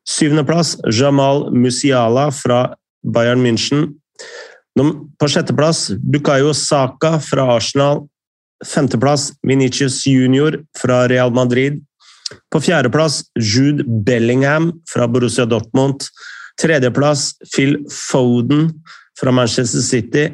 [0.08, 3.88] Syvendeplass Jamal Musiala fra Bayern München.
[5.18, 8.06] På sjetteplass Bukayo Saka fra Arsenal.
[8.66, 11.82] Femteplass Vinicius Junior fra Real Madrid.
[12.52, 16.06] På fjerdeplass Jude Bellingham fra Borussia Dortmund.
[16.60, 18.68] Tredjeplass Phil Foden
[19.20, 20.28] fra Manchester City.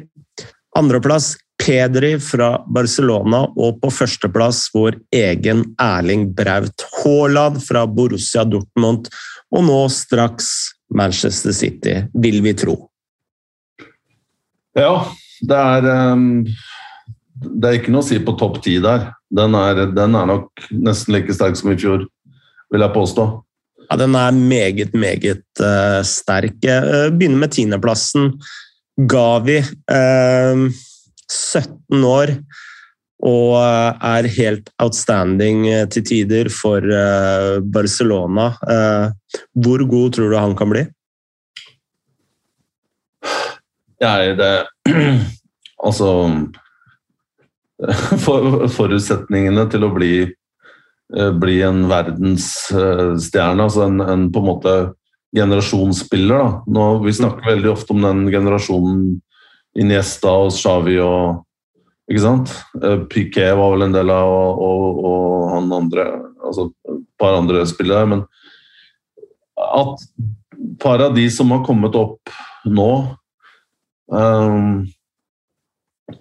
[0.77, 9.09] Andreplass Pedri fra Barcelona, og på førsteplass vår egen Erling Braut Haaland fra Borussia Dortmund,
[9.51, 10.51] og nå straks
[10.93, 12.77] Manchester City, vil vi tro.
[14.77, 15.07] Ja,
[15.41, 16.45] det er um,
[17.37, 19.11] Det er ikke noe å si på topp ti der.
[19.33, 22.05] Den er, den er nok nesten like sterk som i fjor,
[22.73, 23.27] vil jeg påstå.
[23.87, 26.59] Ja, Den er meget, meget uh, sterk.
[26.59, 28.33] Uh, begynner med tiendeplassen.
[28.97, 30.71] Gavi, uh, eh,
[31.29, 32.31] 17 år
[33.27, 36.81] og er helt outstanding til tider for
[37.73, 38.51] Barcelona.
[39.57, 40.83] Hvor god tror du han kan bli?
[44.01, 44.67] Jeg, det
[45.87, 46.11] Altså
[48.77, 50.11] Forutsetningene til å bli
[51.07, 53.63] bli en verdensstjerne.
[53.63, 54.73] Altså en, en, på en måte
[55.35, 56.37] generasjonsspiller.
[56.37, 56.49] Da.
[56.67, 59.03] Nå, vi snakker veldig ofte om den generasjonen
[59.77, 61.43] Iniesta og Xavi og
[62.07, 62.53] ikke sant?
[62.79, 66.07] Eh, Piquet var vel en del av, og, og, og han andre
[66.47, 68.07] altså Et par andre spillere.
[68.07, 68.21] Men
[69.57, 72.31] at et par av de som har kommet opp
[72.65, 72.91] nå
[74.13, 74.85] um,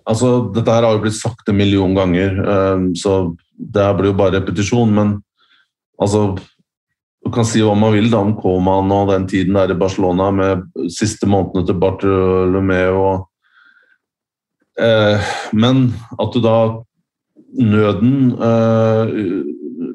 [0.09, 4.19] Altså, dette her har jo blitt sagt en million ganger, um, så det blir jo
[4.19, 5.17] bare repetisjon, men
[6.01, 6.37] altså
[7.27, 10.29] Du kan si hva man vil da om Coman og den tiden der i Barcelona
[10.31, 10.61] med
[10.95, 13.01] siste månedene til Bartolomeo
[14.77, 15.21] Eh,
[15.57, 15.87] men
[16.21, 16.57] at du da
[17.57, 19.13] Nøden eh,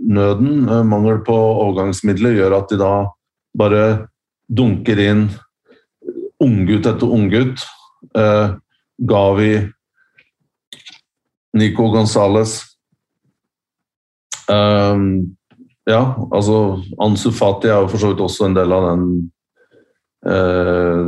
[0.01, 2.93] Nøden, eh, mangel på overgangsmidler, gjør at de da
[3.57, 3.84] bare
[4.49, 5.28] dunker inn
[6.41, 7.62] unggutt etter unggutt.
[8.18, 8.55] Eh,
[8.97, 9.53] Gavi,
[11.53, 12.57] Nico Gonzales
[14.52, 15.06] eh,
[15.89, 16.58] Ja, altså
[17.02, 19.06] Ansu Fati er jo for så vidt også en del av den
[20.30, 21.08] uh,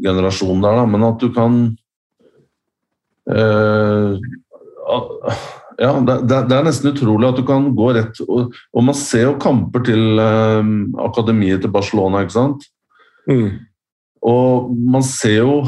[0.00, 0.86] generasjonen der, da.
[0.88, 1.58] Men at du kan
[3.28, 4.14] eh,
[5.80, 9.26] ja, det, det, er nesten utrolig at du kan gå rett Og, og man ser
[9.28, 10.72] jo kamper til eh,
[11.04, 12.66] akademiet til Barcelona, ikke sant?
[13.28, 13.60] Mm.
[14.24, 15.60] Og man ser jo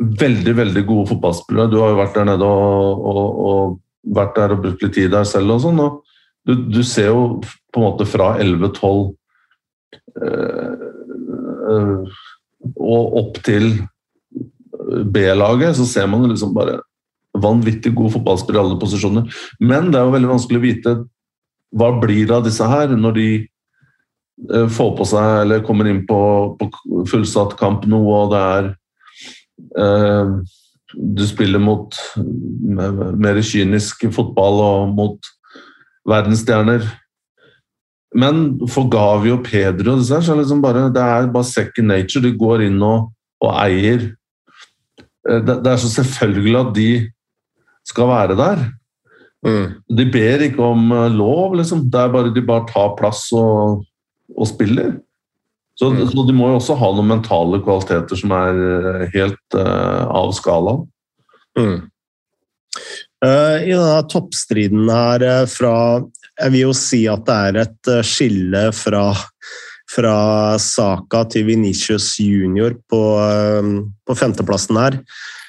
[0.00, 1.70] veldig, veldig gode fotballspillere.
[1.70, 5.12] Du har jo vært der nede og, og, og vært der og brukt litt tid
[5.12, 5.80] der selv og sånn.
[5.82, 6.00] og
[6.48, 7.24] du, du, ser jo
[7.72, 9.10] på en måte fra 11-12
[10.24, 10.84] eh,
[11.70, 12.20] eh,
[12.80, 13.74] og opp til
[15.12, 16.80] B-laget, så ser man liksom bare
[17.40, 19.40] vanvittig gode fotballspillere i alle posisjoner.
[19.62, 20.96] Men det er jo veldig vanskelig å vite
[21.78, 26.02] hva blir det av disse her når de eh, får på seg eller kommer inn
[26.08, 26.20] på,
[26.58, 28.72] på fullsatt kamp nå, og det er
[29.84, 30.32] eh,
[30.94, 35.30] Du spiller mot mer kynisk fotball og mot
[36.08, 36.86] verdensstjerner.
[38.18, 42.24] Men for Gavi og Pedro så er det, liksom bare, det er bare second nature.
[42.24, 43.12] De går inn og,
[43.44, 44.08] og eier.
[45.28, 46.90] Eh, det, det, er så selvfølgelig at de
[47.86, 48.64] skal være der.
[49.46, 49.68] Mm.
[49.96, 51.86] De ber ikke om eh, lov, liksom.
[51.92, 53.84] Det er bare, de bare tar plass og,
[54.36, 54.96] og spiller.
[55.80, 56.10] Så, mm.
[56.10, 60.34] så, de må jo også ha noen mentale kvaliteter som er eh, helt uh, av
[60.36, 60.82] skalaen.
[61.56, 61.78] Mm.
[63.24, 65.72] Uh, I denne toppstriden her fra
[66.40, 69.06] Jeg vil jo si at det er et skille fra,
[69.88, 70.14] fra
[70.60, 73.02] Saka til Venitius junior på,
[74.04, 75.00] på femteplassen her.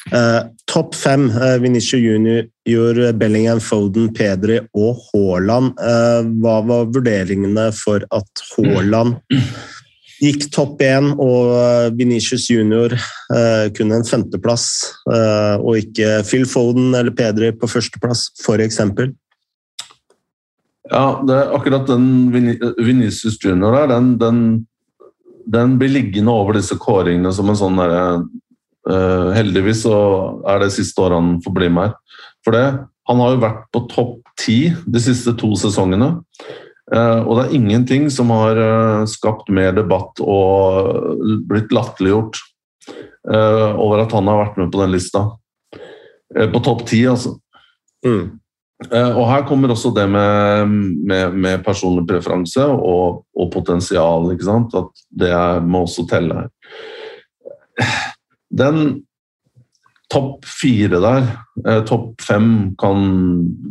[0.09, 5.75] Uh, Topp fem, uh, Vinicius Junior, Bellingham, Foden, Pedri og Haaland.
[5.77, 9.19] Uh, hva var vurderingene for at Haaland
[10.21, 14.67] gikk topp én, og Vinicius Junior uh, kun en femteplass,
[15.07, 18.79] og ikke Phil Foden eller Pedri på førsteplass, f.eks.?
[20.91, 24.39] Ja, det er akkurat den Vinicius Junior der, den, den,
[25.49, 28.05] den blir liggende over disse kåringene som en sånn derre
[28.81, 29.95] Uh, heldigvis så
[30.49, 32.21] er det siste året han får bli med her.
[32.41, 32.65] For det,
[33.09, 36.15] han har jo vært på topp ti de siste to sesongene.
[36.91, 42.41] Uh, og det er ingenting som har uh, skapt mer debatt og blitt latterliggjort
[43.21, 45.19] over at han har vært med på den lista.
[46.33, 47.35] på topp ti, altså.
[48.01, 48.39] Mm.
[48.89, 50.71] og her kommer også det med,
[51.05, 54.25] med, med personlig preferanse og, og potensial.
[54.33, 54.73] ikke sant?
[54.73, 56.49] At det må også telle her
[58.51, 59.03] den
[60.11, 61.27] topp fire der,
[61.65, 62.97] eh, topp fem, kan,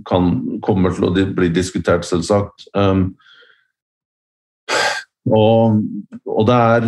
[0.09, 0.30] kan,
[0.64, 2.68] kommer til å bli diskutert, selvsagt.
[2.74, 3.11] Um,
[5.28, 5.82] og,
[6.24, 6.86] og, det er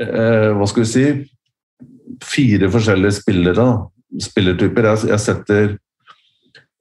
[0.00, 1.02] eh, Hva skal vi si
[2.24, 3.66] Fire forskjellige spillere,
[4.20, 4.88] spillertyper.
[4.90, 5.68] Jeg, jeg setter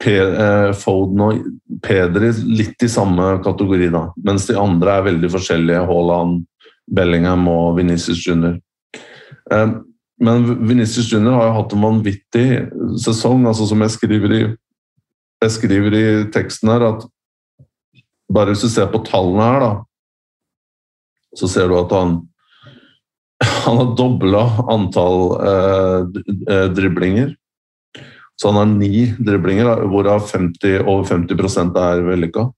[0.10, 1.43] eh, Foden og
[1.86, 4.01] Pedri litt i samme kategori, da.
[4.26, 5.86] Mens de andre er veldig forskjellige.
[5.88, 6.41] Haaland,
[6.91, 8.57] Bellingham og Venezia Junior.
[9.53, 9.78] Um,
[10.20, 12.47] men Vinicius Junior har jo hatt en vanvittig
[12.99, 14.41] sesong, altså som jeg skriver i,
[15.39, 17.05] jeg skriver i teksten her, at
[18.30, 19.72] bare hvis du ser på tallene her, da,
[21.39, 22.20] så ser du at han
[23.39, 25.99] han har dobla antall eh,
[26.53, 27.36] eh driblinger.
[28.36, 32.49] Så han har ni driblinger, hvorav 50, over 50 er vellykka.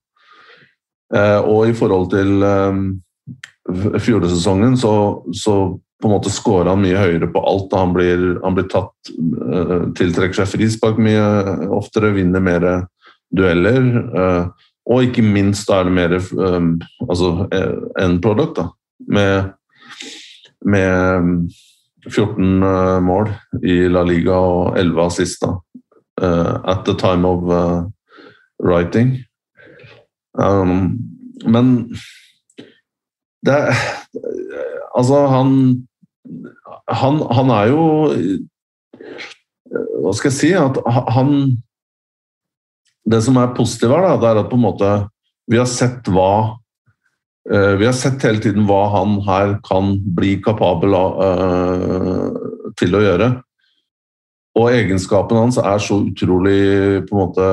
[1.14, 4.94] Eh, og i forhold til eh, fjorårssesongen så,
[5.34, 5.56] så
[6.02, 7.72] på en måte scora mye høyere på alt.
[7.78, 11.22] Han blir, han blir tatt uh, Tiltrekker seg frispark mye
[11.72, 12.66] oftere, vinner mer
[13.32, 13.88] dueller.
[14.10, 16.74] Uh, og ikke minst er det mer um,
[17.06, 17.46] altså
[18.02, 18.68] end product, da.
[19.12, 19.52] Med,
[20.66, 21.46] med
[22.10, 23.30] 14 uh, mål
[23.62, 25.56] i La Liga og 11 assist da.
[26.22, 27.46] at the time of
[28.62, 29.16] writing.
[30.38, 30.98] Um,
[31.46, 31.94] men
[33.46, 33.58] det
[34.92, 35.52] Altså, han
[36.92, 37.84] han, han, er jo
[40.02, 40.50] Hva skal jeg si?
[40.58, 40.78] At
[41.14, 41.32] han
[43.08, 44.92] Det som er positivt her, da, det er at på en måte
[45.50, 46.54] vi har sett hva
[47.50, 52.28] uh, Vi har sett hele tiden hva han her kan bli kapabel uh,
[52.78, 53.28] til å gjøre.
[54.56, 57.48] Og egenskapene hans er så utrolig på en måte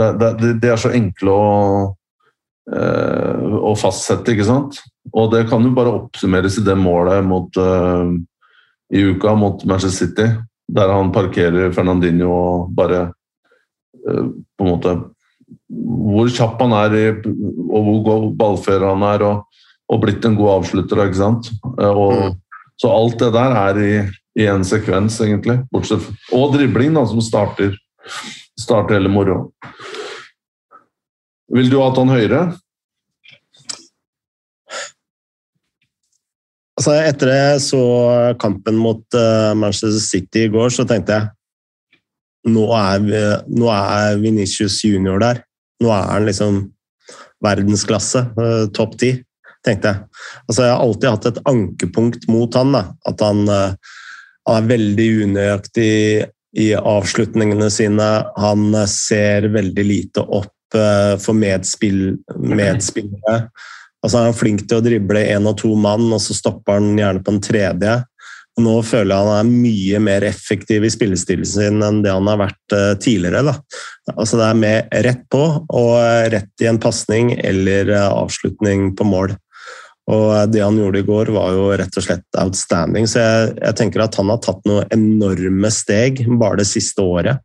[0.00, 1.48] Det, er så enkle å,
[3.68, 4.78] å fastsette, ikke sant?
[5.16, 8.12] Og det kan jo bare oppsummeres i det målet mot, uh,
[8.92, 10.28] i uka mot Manchester City,
[10.70, 13.06] der han parkerer Fernandinho og bare
[14.06, 14.98] uh, på en måte
[15.70, 17.06] Hvor kjapp han er, i,
[17.70, 21.02] og hvor god ballfører han er, og, og, blitt en god avslutter.
[21.06, 21.50] ikke sant?
[21.78, 22.38] Uh, og, mm.
[22.80, 23.94] Så alt det der er i,
[24.40, 25.58] i en sekvens, egentlig.
[25.72, 27.74] Bortsett, og dribling, da, som starter,
[28.56, 29.50] starter hele moroa.
[31.52, 32.44] Vil du ha han høyere?
[36.80, 37.78] Altså, etter jeg så
[38.40, 41.28] kampen mot uh, Manchester City i går, så tenkte jeg
[42.54, 43.02] nå er,
[43.52, 45.42] nå er Venitius junior der.
[45.84, 46.62] Nå er han liksom
[47.44, 49.10] verdensklasse, uh, topp ti,
[49.60, 50.22] tenkte jeg.
[50.46, 52.72] Altså, jeg har alltid hatt et ankepunkt mot han.
[52.72, 52.82] Da.
[53.12, 55.92] At han, han er veldig unøyaktig
[56.64, 58.08] i avslutningene sine.
[58.40, 63.36] Han ser veldig lite opp for medspill, medspillere.
[64.00, 66.94] Altså, han er flink til å drible én og to mann, og så stopper han
[66.98, 67.98] gjerne på en tredje.
[68.60, 72.40] Nå føler jeg han er mye mer effektiv i spillestilen sin enn det han har
[72.40, 73.44] vært uh, tidligere.
[73.46, 73.54] Da.
[74.16, 75.92] Altså, det er med rett på og
[76.34, 79.36] rett i en pasning eller uh, avslutning på mål.
[80.10, 83.06] Og det han gjorde i går, var jo rett og slett outstanding.
[83.06, 87.44] Så jeg, jeg tenker at han har tatt noen enorme steg bare det siste året.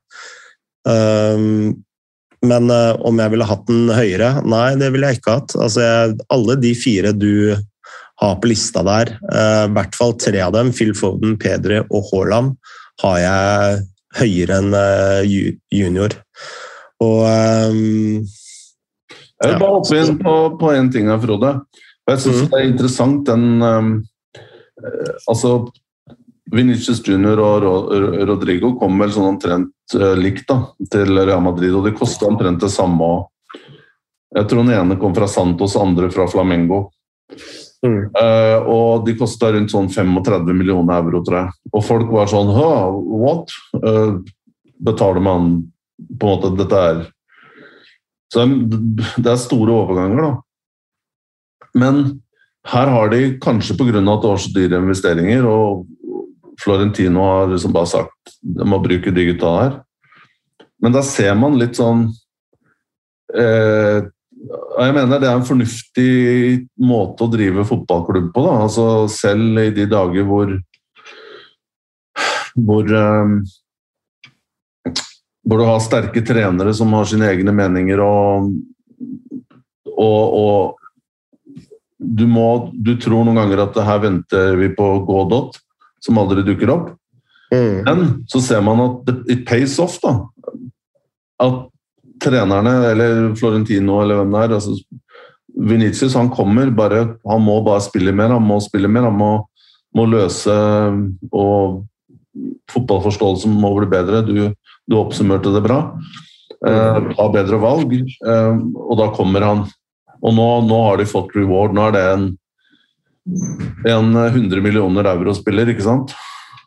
[0.87, 1.75] Um,
[2.47, 4.29] men uh, om jeg ville hatt den høyere?
[4.47, 5.55] Nei, det ville jeg ikke hatt.
[5.57, 7.55] Altså, jeg, alle de fire du
[8.21, 12.09] har på lista der, uh, i hvert fall tre av dem, Phil Foden, Pedri og
[12.11, 12.55] Haaland,
[13.03, 13.83] har jeg
[14.21, 15.35] høyere enn uh,
[15.73, 16.15] junior.
[17.03, 21.57] Og um, Jeg vil bare hoppe inn på, på en ting her, Frode.
[22.05, 22.49] Jeg syns mm.
[22.51, 23.95] det er interessant den um,
[25.31, 25.57] Altså
[26.53, 27.93] Vinicius Junior og
[28.29, 30.59] Rodrigo kom vel sånn omtrent eh, likt da,
[30.91, 33.07] til Real Madrid, og de kosta omtrent det samme.
[34.35, 36.85] Jeg tror den ene kom fra Santos, andre fra Flamengo.
[37.85, 38.09] Mm.
[38.17, 41.55] Uh, og de kosta rundt sånn 35 millioner euro, tror jeg.
[41.73, 43.53] Og folk var sånn What?
[43.77, 44.21] Uh,
[44.85, 45.51] betaler man
[46.19, 46.97] på en måte Dette er
[48.33, 50.31] Så det er store overganger, da.
[51.77, 52.01] Men
[52.71, 54.01] her har de kanskje pga.
[54.01, 55.85] at det var så dyre investeringer og
[56.61, 59.73] Florentino har liksom bare sagt de må bruke digital her.
[60.83, 62.09] Men da ser man litt sånn
[63.33, 68.45] eh, Jeg mener det er en fornuftig måte å drive fotballklubb på.
[68.45, 68.55] Da.
[68.67, 70.53] Altså selv i de dager hvor
[72.55, 73.25] hvor, eh,
[75.43, 78.51] hvor du har sterke trenere som har sine egne meninger og,
[79.91, 80.75] og, og
[81.99, 85.59] du, må, du tror noen ganger at her venter vi på Godot
[86.03, 86.91] som aldri dukker opp.
[87.53, 87.83] Mm.
[87.85, 90.17] Men så ser man at it pays off, da.
[91.41, 91.65] At
[92.23, 94.75] trenerne, eller Florentino eller hvem det er altså
[95.55, 99.07] Venitius han kommer bare Han må bare spille mer, han må spille mer.
[99.07, 99.31] Han må,
[99.95, 100.55] må løse
[101.31, 101.83] Og
[102.71, 104.23] fotballforståelsen må bli bedre.
[104.27, 104.51] Du,
[104.89, 105.79] du oppsummerte det bra.
[106.67, 107.93] Eh, ha bedre valg.
[107.95, 109.61] Eh, og da kommer han.
[110.19, 111.75] Og nå, nå har de fått reward.
[111.75, 112.25] Nå er det en
[113.89, 116.13] en 100 millioner euro-spiller, ikke sant?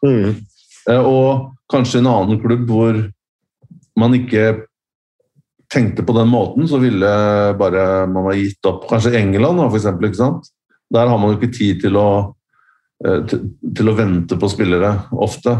[0.02, 0.34] Mm.
[0.90, 2.98] Eh, og kanskje en annen klubb hvor
[3.98, 4.64] man ikke
[5.68, 7.08] tenkte på den måten, så ville
[7.60, 8.86] bare man ha gitt opp.
[8.88, 10.52] Kanskje England, for eksempel, ikke sant?
[10.94, 12.10] Der har man jo ikke tid til å,
[13.04, 15.56] eh, til, å vente på spillere, ofte.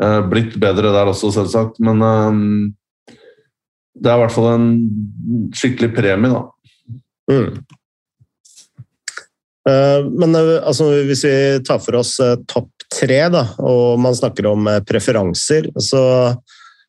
[0.00, 2.04] Eh, blitt bedre der også, selvsagt, men
[3.96, 4.70] det er i hvert fall en
[5.56, 6.44] skikkelig premie, da.
[7.32, 7.64] Mm.
[9.66, 11.36] Eh, men eh, altså, hvis vi
[11.66, 16.02] tar for oss eh, topp tre, da, og man snakker om preferanser, så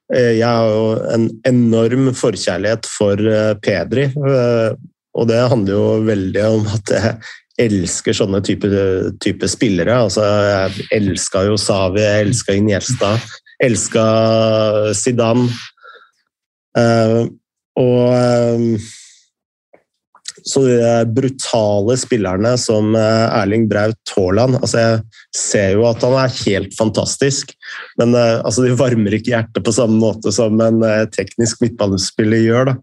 [0.07, 3.19] jeg har jo en enorm forkjærlighet for
[3.59, 4.05] Pedri.
[4.15, 8.69] Og det handler jo veldig om at jeg elsker sånne type,
[9.19, 9.97] type spillere.
[10.05, 13.11] Altså, jeg elska jo Savi, jeg elska Iniesta,
[13.67, 14.05] elska
[14.95, 15.49] Zidane.
[17.83, 18.79] Og
[20.47, 25.01] så de brutale spillerne som eh, Erling Braut Haaland altså Jeg
[25.35, 27.51] ser jo at han er helt fantastisk,
[27.99, 32.45] men eh, altså, de varmer ikke hjertet på samme måte som en eh, teknisk midtbanespiller
[32.45, 32.71] gjør.
[32.71, 32.77] da.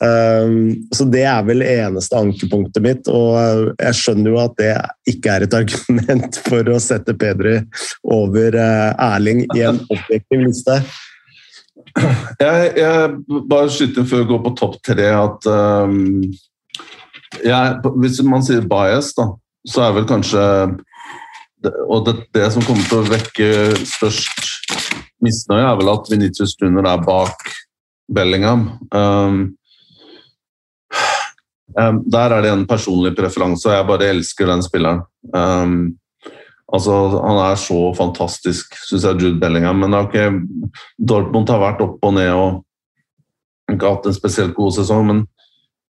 [0.00, 4.70] Um, så Det er vel eneste ankepunktet mitt, og jeg skjønner jo at det
[5.12, 7.58] ikke er et argument for å sette Pedri
[8.08, 10.80] over Erling i en objektiv liste.
[12.40, 16.22] Jeg, jeg bare skyter før jeg går på topp tre at um,
[17.38, 19.28] jeg, hvis man sier bias, da,
[19.68, 20.42] så er vel kanskje
[21.92, 23.48] Og det, det, som kommer til å vekke
[23.84, 24.46] størst
[25.20, 27.50] misnøye, er vel at Venitius Junior er bak
[28.08, 28.62] Bellingham.
[28.96, 29.42] Um,
[31.76, 35.04] um, der er det en personlig preferanse, og jeg bare elsker den spilleren.
[35.36, 35.76] Um,
[36.70, 39.80] Altså, han er så fantastisk, syns jeg, Jude Bellingham.
[39.82, 40.30] Men okay,
[40.98, 42.60] Dortmund har vært opp og ned og
[43.72, 45.08] ikke hatt en spesielt god sesong.
[45.08, 45.24] Men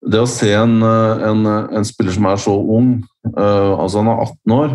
[0.04, 2.90] det å se en, en, en spiller som er så ung,
[3.32, 4.74] uh, altså han er 18 år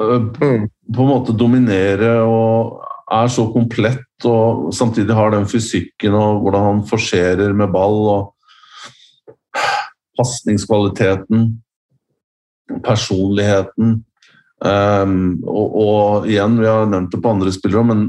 [0.00, 2.84] uh, På en måte dominere og
[3.16, 8.32] er så komplett og samtidig har den fysikken og hvordan han forserer med ball og
[10.16, 11.50] pasningskvaliteten
[12.84, 14.04] personligheten.
[14.64, 18.06] Um, og, og, igjen, vi har nevnt det på andre spillere, men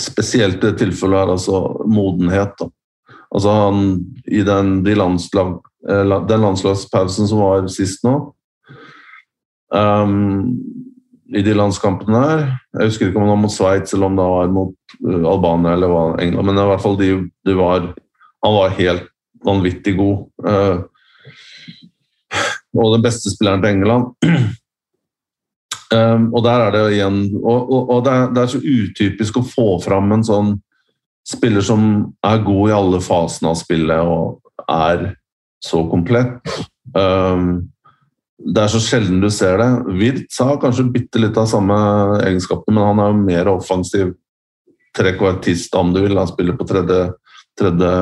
[0.00, 2.54] spesielt i det tilfellet er altså modenhet.
[2.60, 2.70] Da.
[3.30, 3.82] Altså han,
[4.26, 5.54] I den, de landslag,
[5.88, 8.14] eh, den landslagspausen som var sist nå
[9.70, 10.56] um,
[11.30, 12.42] I de landskampene her
[12.74, 15.76] Jeg husker ikke om det var mot Sveits eller om det var mot uh, Albania
[15.76, 17.10] eller var England, men i hvert fall de,
[17.46, 17.92] de var,
[18.46, 19.06] han var helt
[19.46, 20.24] vanvittig god.
[20.44, 20.82] Uh,
[22.76, 24.10] og den beste spilleren til England.
[25.90, 29.40] Um, og der er det igjen Og, og, og det, er, det, er, så utypisk
[29.40, 30.52] å få fram en sånn
[31.26, 31.82] spiller som
[32.26, 34.40] er god i alle fasene av spillet og
[34.70, 35.10] er
[35.64, 36.40] så komplett.
[36.94, 37.70] Um,
[38.40, 39.68] det er så sjelden du ser det.
[40.00, 41.76] Wirtz har kanskje bitte litt av samme
[42.24, 44.14] egenskapene, men han er jo mer offensiv
[44.96, 46.16] trekvartist, om du vil.
[46.18, 47.02] Han spiller på tredje,
[47.58, 47.92] tredje,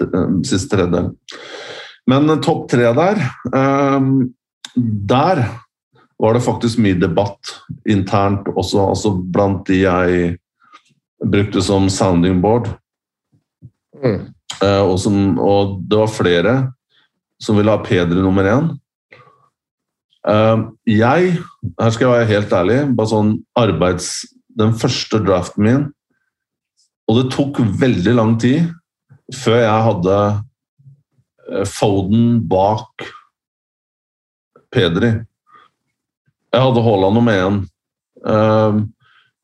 [0.00, 1.04] tredje siste tredje.
[2.06, 3.20] Men topp tre der
[3.50, 4.28] um,
[4.76, 5.40] Der
[6.16, 7.50] var det faktisk mye debatt
[7.88, 10.36] internt også, altså blant de jeg
[11.24, 12.68] brukte som sounding board.
[13.96, 14.32] Mm.
[14.62, 16.56] Uh, og, som, og, det var flere
[17.42, 18.70] som ville ha Pedri nummer én.
[20.26, 21.36] Uh, jeg,
[21.78, 24.14] her skal jeg være helt ærlig, bare sånn arbeids...
[24.56, 25.82] Den første draften min
[27.04, 28.70] Og det tok veldig lang tid
[29.36, 30.14] før jeg hadde
[31.52, 33.06] Eh, Foden bak
[34.74, 35.12] Pedri.
[36.52, 37.58] Jeg hadde Haaland nummer én.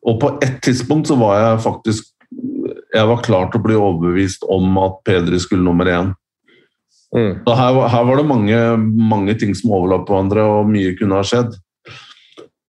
[0.03, 2.09] Og på ett tidspunkt så var jeg faktisk
[2.93, 6.13] Jeg var klar til å bli overbevist om at Pedri skulle nummer én.
[7.13, 7.43] Mm.
[7.45, 8.59] Så her, her, var det mange,
[9.13, 11.57] mange ting som overlapp hverandre, og mye kunne ha skjedd.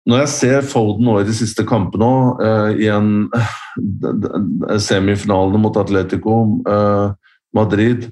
[0.06, 2.10] Når jeg ser Foden nå i de siste kampene,
[2.42, 6.38] eh, i en uh, semifinalene mot Atletico
[6.70, 8.08] eh, Madrid,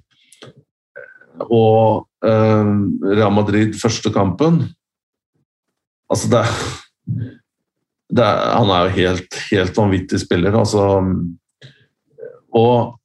[1.48, 2.70] og eh,
[3.16, 4.62] Real Madrid første kampen
[6.10, 6.42] Altså, det,
[8.10, 10.86] det Han er jo helt, helt vanvittig spiller, altså.
[12.56, 12.96] Og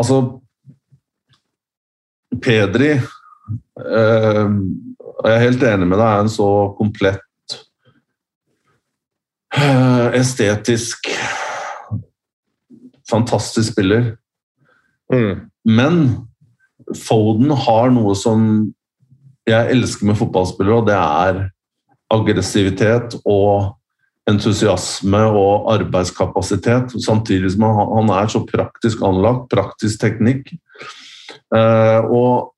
[0.00, 0.16] Altså
[2.42, 4.48] Pedri eh,
[5.22, 6.48] Jeg er helt enig med deg, er en så
[6.78, 7.56] komplett
[9.54, 11.12] uh, estetisk
[13.12, 14.16] fantastisk spiller.
[15.12, 15.44] Mm.
[15.68, 15.98] Men
[16.98, 18.72] Foden har noe som
[19.46, 21.42] jeg elsker med fotballspillere, og det er
[22.12, 23.72] aggressivitet og
[24.30, 26.94] entusiasme og arbeidskapasitet.
[27.02, 30.52] Samtidig som han, er så praktisk anlagt, praktisk teknikk.
[31.52, 32.52] Uh, og,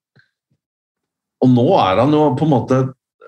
[1.41, 2.77] og, nå er han jo på en måte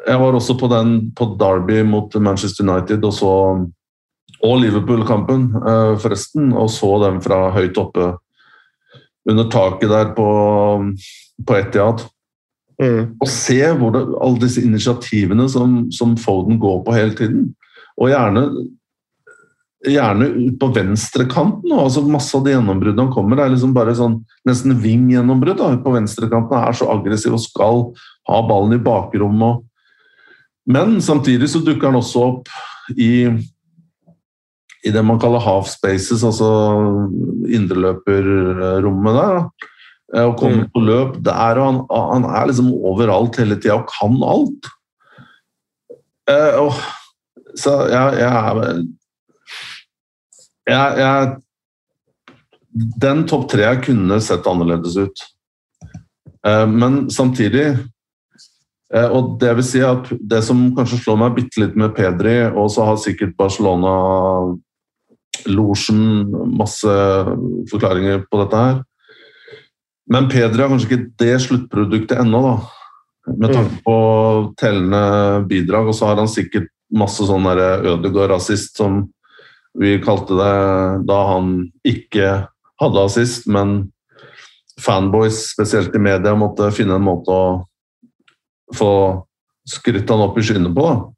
[0.06, 3.32] Jeg var også på den på Derby mot Manchester United og så
[4.44, 8.12] og Liverpool-kampen, uh, forresten, og så dem fra høyt oppe
[9.26, 10.26] under taket der på,
[11.46, 12.04] på Etiad.
[12.82, 13.16] Mm.
[13.22, 17.46] Og se det, alle disse initiativene som, som, Foden går på hele tiden.
[17.96, 18.44] Og gjerne,
[19.86, 21.72] gjerne ut på venstrekanten.
[21.72, 26.58] Altså masse av de gjennombruddene han kommer, er liksom bare sånn nesten ving-gjennombrudd på venstrekanten.
[26.60, 27.84] Er så aggressiv og skal
[28.28, 29.64] ha ballen i bakrommet.
[30.66, 32.50] Men samtidig så dukker han også opp
[32.98, 33.28] i
[34.86, 36.46] i det man kaller half spaces, altså
[37.50, 39.40] indreløperrommet der.
[39.40, 39.72] Da.
[40.16, 40.70] Og kommer mm.
[40.72, 44.70] på løp der, og han, han er liksom overalt hele tida og kan alt.
[46.26, 46.78] Uh,
[47.56, 48.86] så jeg, jeg,
[50.66, 51.36] jeg, jeg
[53.00, 55.22] Den topp tre kunne sett annerledes ut.
[56.46, 57.68] Uh, men samtidig
[58.94, 62.40] uh, Og det vil si at det som kanskje slår meg bitte litt med Pedri,
[62.50, 63.94] og så har sikkert Barcelona
[65.46, 66.26] losjen,
[66.58, 66.90] masse
[67.70, 68.78] forklaringer på dette her.
[70.12, 72.56] Men Pedri har kanskje ikke det sluttproduktet ennå, da.
[73.34, 73.82] Med tanke mm.
[73.82, 73.96] på
[74.60, 75.02] tellende
[75.50, 75.90] bidrag.
[75.90, 79.02] Og så har han sikkert masse sånn Ødegaard-assist, som
[79.76, 80.54] vi kalte det
[81.08, 82.46] da han ikke
[82.80, 83.90] hadde assist, men
[84.80, 88.90] fanboys, spesielt i media, måtte finne en måte å få
[89.66, 90.86] skrytt han opp i skyene på.
[90.86, 91.15] da.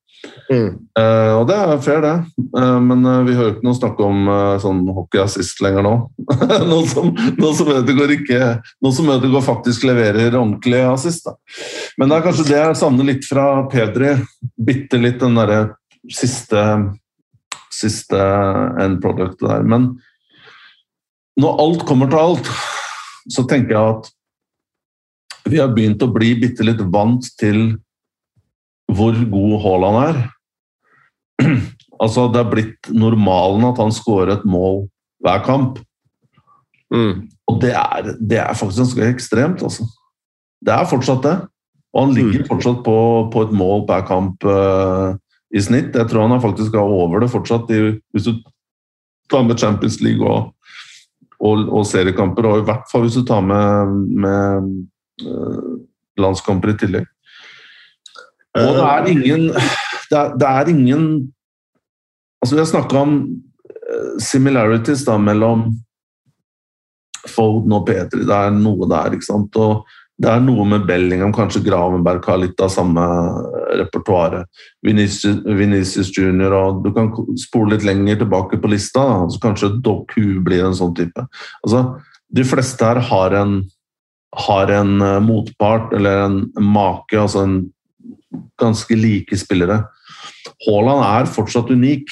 [0.49, 0.71] Mm.
[0.99, 2.15] Eh, og det er fair, det.
[2.59, 4.31] Eh, men eh, vi hører ikke noe snakk om
[4.63, 5.95] sånn hockeyassist lenger nå.
[6.71, 8.41] nå som, noe som Ødegaard ikke
[8.85, 11.29] Nå som Ødegaard faktisk leverer ordentlig assist.
[11.29, 11.37] Da.
[12.01, 14.15] Men det er kanskje det jeg savner litt fra Pedri.
[14.57, 15.63] Bitte litt den derre
[16.09, 16.65] siste
[17.79, 18.19] Siste
[18.81, 19.61] end product der.
[19.63, 19.91] Men
[21.39, 22.49] når alt kommer til alt,
[23.31, 24.09] så tenker jeg at
[25.53, 27.77] vi har begynt å bli bitte litt vant til
[28.89, 30.23] hvor god Haaland er.
[31.99, 34.85] Altså, det er blitt normalen at han skårer et mål
[35.19, 35.81] hver kamp.
[36.95, 37.25] Mm.
[37.51, 39.83] Og det er, det er faktisk ganske ekstremt, altså.
[40.63, 41.33] Det er fortsatt det.
[41.91, 42.95] Og han ligger fortsatt på,
[43.33, 45.17] på et mål per kamp uh,
[45.51, 45.97] i snitt.
[45.97, 48.39] Jeg tror han faktisk er over det fortsatt, i, hvis du
[49.33, 50.53] tar med Champions League og,
[51.41, 52.47] og, og seriekamper.
[52.47, 54.71] Og i hvert fall hvis du tar med, med
[55.27, 55.79] uh,
[56.21, 57.09] landskamper i tillegg.
[58.65, 59.51] Og det er ingen
[60.09, 61.03] Det er, det er ingen
[62.39, 63.15] Altså, vi har snakka om
[63.67, 65.65] eh, similarities da, mellom
[67.29, 68.23] Foden og Petri.
[68.23, 69.57] Det er noe der, ikke sant.
[69.59, 69.83] Og
[70.19, 73.03] det er noe med Bellingham, kanskje Gravenberg har litt av samme
[73.79, 74.49] repertoaret.
[74.87, 79.05] Vinicius, Vinicius Junior, og du kan spole litt lenger tilbake på lista.
[79.07, 79.19] Da.
[79.31, 81.27] Så kanskje Doku blir en sånn type.
[81.63, 81.85] Altså,
[82.35, 83.61] de fleste her har en,
[84.49, 87.59] har en eh, motpart, eller en make, altså en
[88.61, 89.83] ganske like spillere.
[90.67, 92.11] Haaland er fortsatt unik.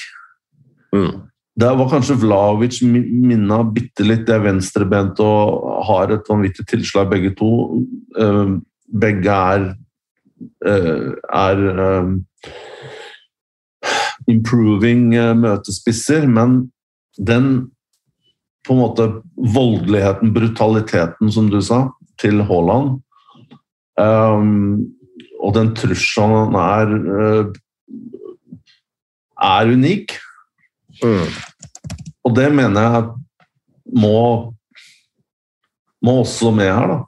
[0.95, 1.27] Mm.
[1.57, 4.27] Det var kanskje Vlavic minna bitte litt.
[4.29, 7.51] Det er venstrebent og har et vanvittig tilslag, begge to.
[8.21, 8.57] Eh,
[8.93, 9.71] begge er
[10.69, 12.11] eh, er eh,
[14.29, 15.09] improving
[15.41, 16.67] møtespisser, men
[17.17, 17.71] den
[18.67, 19.05] på en måte
[19.55, 21.87] voldeligheten, brutaliteten, som du sa,
[22.19, 22.99] til Haaland
[25.47, 26.95] og den trusselen er,
[29.47, 30.17] er unik.
[31.03, 31.29] Mm.
[32.27, 33.05] Og det mener jeg
[34.03, 34.17] må,
[36.03, 36.99] må også med her, da.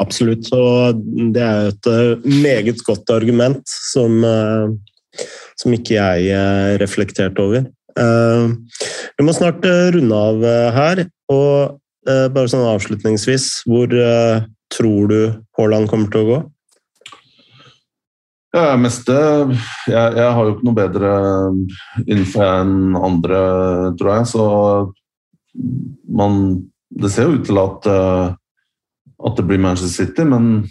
[0.00, 0.46] Absolutt.
[0.54, 1.00] Og
[1.34, 1.90] det er et
[2.24, 4.22] meget godt argument som,
[5.58, 7.66] som ikke jeg reflekterte over.
[9.18, 10.46] Vi må snart runde av
[10.78, 11.02] her.
[11.34, 11.76] Og
[12.06, 13.90] bare sånn avslutningsvis, hvor
[14.70, 15.20] tror du
[15.58, 16.40] Haaland kommer til å gå?
[18.50, 21.10] Ja, meste jeg, jeg, har jo ikke noe bedre
[22.10, 23.40] info enn andre,
[24.00, 24.28] tror jeg.
[24.32, 24.44] Så
[26.10, 26.40] man
[26.90, 30.64] Det ser jo ut til at, at det blir Manchester City, men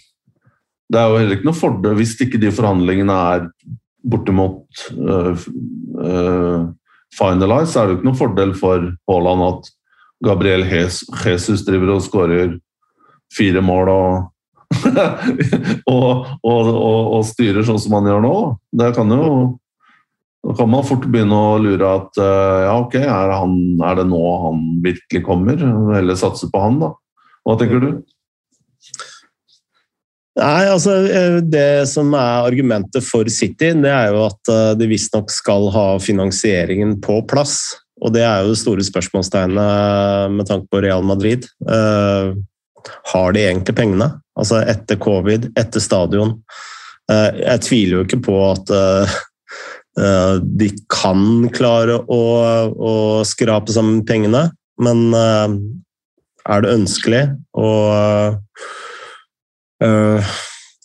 [0.91, 3.45] det er jo heller ikke noe fordel hvis ikke de forhandlingene er
[4.09, 5.31] bortimot uh,
[5.95, 6.67] uh,
[7.15, 9.71] finalized, så er det jo ikke noe fordel for Haaland at
[10.25, 12.57] Gabriel Jesus driver og skårer
[13.35, 14.29] fire mål og
[15.93, 18.35] og, og, og, og, styrer sånn som man gjør nå.
[18.81, 19.25] Det kan jo
[20.45, 24.21] Da kan man fort begynne å lure at ja, ok, er, han, er det nå
[24.45, 25.59] han virkelig kommer?
[25.97, 26.93] Eller satse på han, da.
[27.43, 27.89] Hva tenker du?
[30.39, 30.93] Nei, altså
[31.43, 36.95] Det som er argumentet for City, det er jo at de visstnok skal ha finansieringen
[37.03, 37.59] på plass.
[37.99, 41.49] Og det er jo det store spørsmålstegnet med tanke på Real Madrid.
[43.11, 44.11] Har de egentlig pengene?
[44.39, 46.37] Altså etter covid, etter stadion.
[47.09, 48.71] Jeg tviler jo ikke på at
[50.45, 52.19] de kan klare å,
[52.69, 52.93] å
[53.27, 54.43] skrape sammen pengene,
[54.79, 57.23] men er det ønskelig?
[57.57, 58.37] Og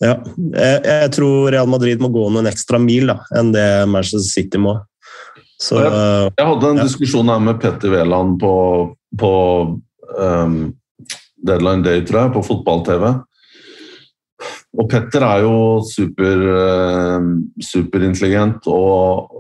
[0.03, 4.61] ja, jeg, tror Real Madrid må gå noen ekstra mil da, enn det Manchester City
[4.65, 4.79] må.
[5.61, 5.93] Så, jeg,
[6.35, 6.87] jeg, hadde en ja.
[6.89, 8.55] diskusjon her med Petter Wæland på,
[9.21, 9.35] på
[10.19, 10.57] um,
[11.45, 13.09] Deadline Day, tror jeg, på fotball-TV.
[14.75, 15.57] Og Petter er jo
[15.87, 17.27] super, uh,
[17.63, 19.31] superintelligent og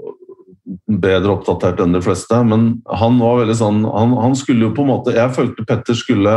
[0.86, 4.84] bedre oppdatert enn de fleste, men han var veldig sånn Han, han skulle jo på
[4.84, 6.32] en måte Jeg følte Petter skulle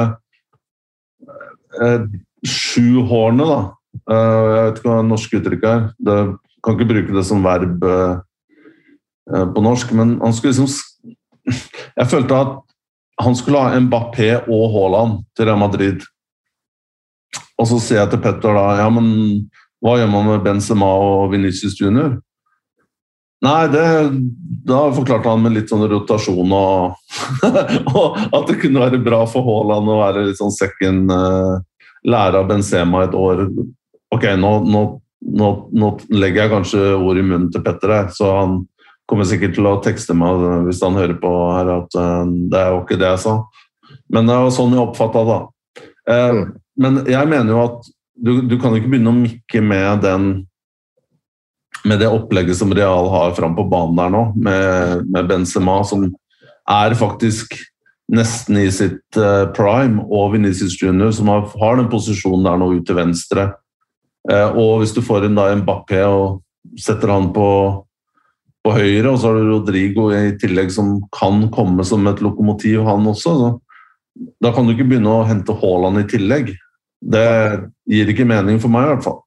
[1.80, 2.04] eh,
[2.44, 3.60] Sju hårene, da.
[4.10, 5.88] Uh, jeg vet ikke hva norsk uttrykk er.
[5.98, 6.18] Det,
[6.66, 7.84] kan ikke bruke det som verb
[9.28, 10.68] på norsk, men han skulle liksom
[12.00, 12.56] Jeg følte at
[13.18, 16.06] han skulle ha Mbappé og Haaland til Real Madrid.
[17.58, 19.08] Og så sier jeg til Petter da ja, men
[19.82, 22.18] hva gjør man med Benzema og Venicius Junior?
[23.46, 23.86] Nei, det,
[24.66, 26.96] da forklarte han med litt sånn rotasjon og,
[27.94, 31.60] og, at det kunne være bra for Haaland å være litt sånn second uh,
[32.08, 33.46] lære av Benzema et år.
[34.14, 34.82] Ok, nå, nå,
[35.38, 38.60] nå, nå, legger jeg kanskje ord i munnen til Petter så han
[39.08, 42.74] kommer sikkert til å tekste meg hvis han hører på her at uh, det er
[42.74, 43.38] jo ikke det jeg sa.
[44.14, 45.40] Men det var sånn jeg oppfatta det.
[46.08, 46.42] Uh,
[46.78, 50.30] men jeg mener jo at du, du, kan ikke begynne å mikke med den
[51.88, 56.08] med det opplegget som Real har fram på banen der nå, med, med Benzema, som
[56.68, 57.54] er faktisk
[58.12, 62.74] nesten i sitt uh, prime, og Venezia Junior, som har, har, den posisjonen der nå
[62.74, 63.52] ut til venstre.
[64.28, 66.42] Og hvis du får inn da Mbappé og
[66.82, 67.46] setter han på,
[68.68, 72.84] på, høyre, og så har du Rodrigo i tillegg som kan komme som et lokomotiv,
[72.88, 73.36] han også.
[73.40, 74.28] Så.
[74.44, 76.52] Da kan du ikke begynne å hente Haaland i tillegg.
[76.98, 77.28] Det
[77.88, 79.22] gir ikke mening for meg, i hvert fall.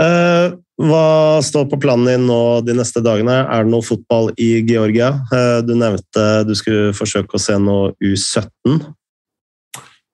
[0.00, 3.42] Uh, hva står på planen din nå de neste dagene?
[3.44, 5.12] Er det noe fotball i Georgia?
[5.32, 8.80] Uh, du nevnte du skulle forsøke å se noe U17.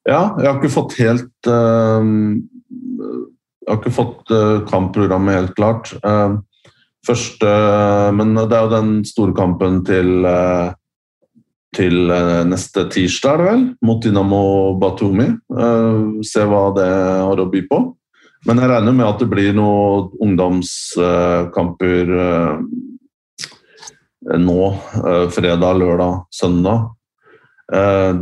[0.08, 4.32] Ja, jeg har ikke fått helt uh, Jeg har ikke fått
[4.70, 5.92] kampprogrammet helt klart.
[7.08, 7.52] Første
[8.14, 10.28] Men det er jo den store kampen til
[11.76, 12.08] til
[12.48, 13.64] neste tirsdag, er det vel?
[13.84, 14.40] Mot Dinamo
[14.80, 15.26] Batumi.
[16.24, 17.80] se hva det har å by på.
[18.46, 22.54] Men jeg regner med at det blir noen ungdomskamper eh,
[24.38, 24.60] nå.
[25.02, 26.88] Eh, fredag, lørdag, søndag.
[27.72, 28.14] Eh,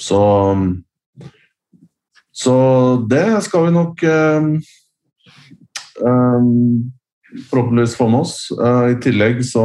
[0.00, 0.22] så
[2.38, 2.54] Så
[3.10, 4.02] det skal vi nok
[7.50, 8.36] forhåpentligvis få med oss.
[8.92, 9.64] I tillegg så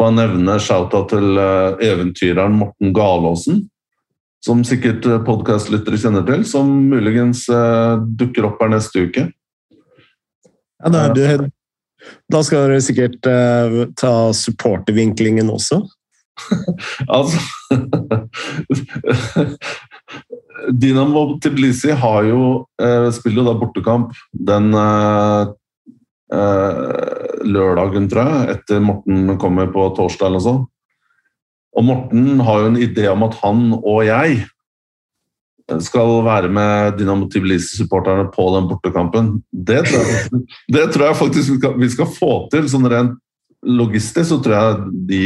[0.00, 3.62] bare nevne shout-out til eventyreren Morten Galaasen
[4.44, 7.44] som sikkert eh, podkastlyttere kjenner til, som muligens
[8.20, 9.28] dukker opp her neste uke.
[10.80, 11.50] Ja, da, du,
[12.32, 15.82] da skal dere sikkert uh, ta supportervinklingen også?
[17.16, 17.36] altså
[20.80, 22.64] Dinamo Tbilisi har jo,
[23.12, 24.16] spiller jo da bortekamp
[24.48, 24.72] den
[26.30, 30.68] lørdagen, tror jeg, etter Morten kommer på torsdag eller sånt.
[31.78, 34.40] Og Morten har jo en idé om at han og jeg
[35.78, 39.28] skal være med Dynamo Tbilisi-supporterne på den bortekampen.
[39.52, 40.42] Det tror, jeg,
[40.74, 42.66] det tror jeg, faktisk vi skal, få til.
[42.70, 43.14] Sånn rent
[43.62, 44.80] logistisk så tror jeg
[45.10, 45.22] de,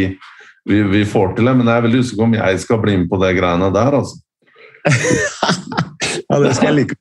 [0.69, 1.57] vi, vi, får til det.
[1.57, 4.21] Men jeg er veldig usikker om jeg skal bli med på det greiene der, altså.
[6.29, 7.01] ja, det skal jeg like.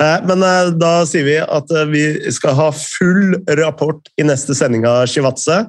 [0.00, 2.04] Eh, men eh, da sier vi at eh, vi
[2.34, 5.64] skal ha full rapport i neste sending av Shivatse.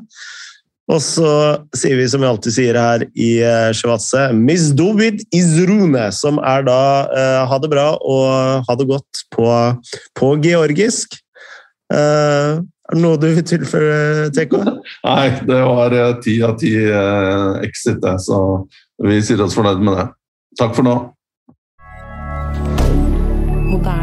[0.91, 1.29] Og så
[1.79, 3.29] sier vi som vi alltid sier her i
[3.71, 6.79] Shivatse, Miss Dovid Izrune, som er da
[7.47, 9.47] ha det bra og ha det godt på,
[10.19, 11.15] på georgisk.
[11.87, 12.59] Er
[12.91, 14.59] det noe du vil tilføye, TK?
[15.07, 15.95] Nei, det var
[16.27, 16.75] ti av ti
[17.63, 18.43] exit, så
[19.07, 20.09] vi sier oss fornøyd med det.
[20.59, 20.99] Takk for nå.
[23.71, 24.02] Moderne.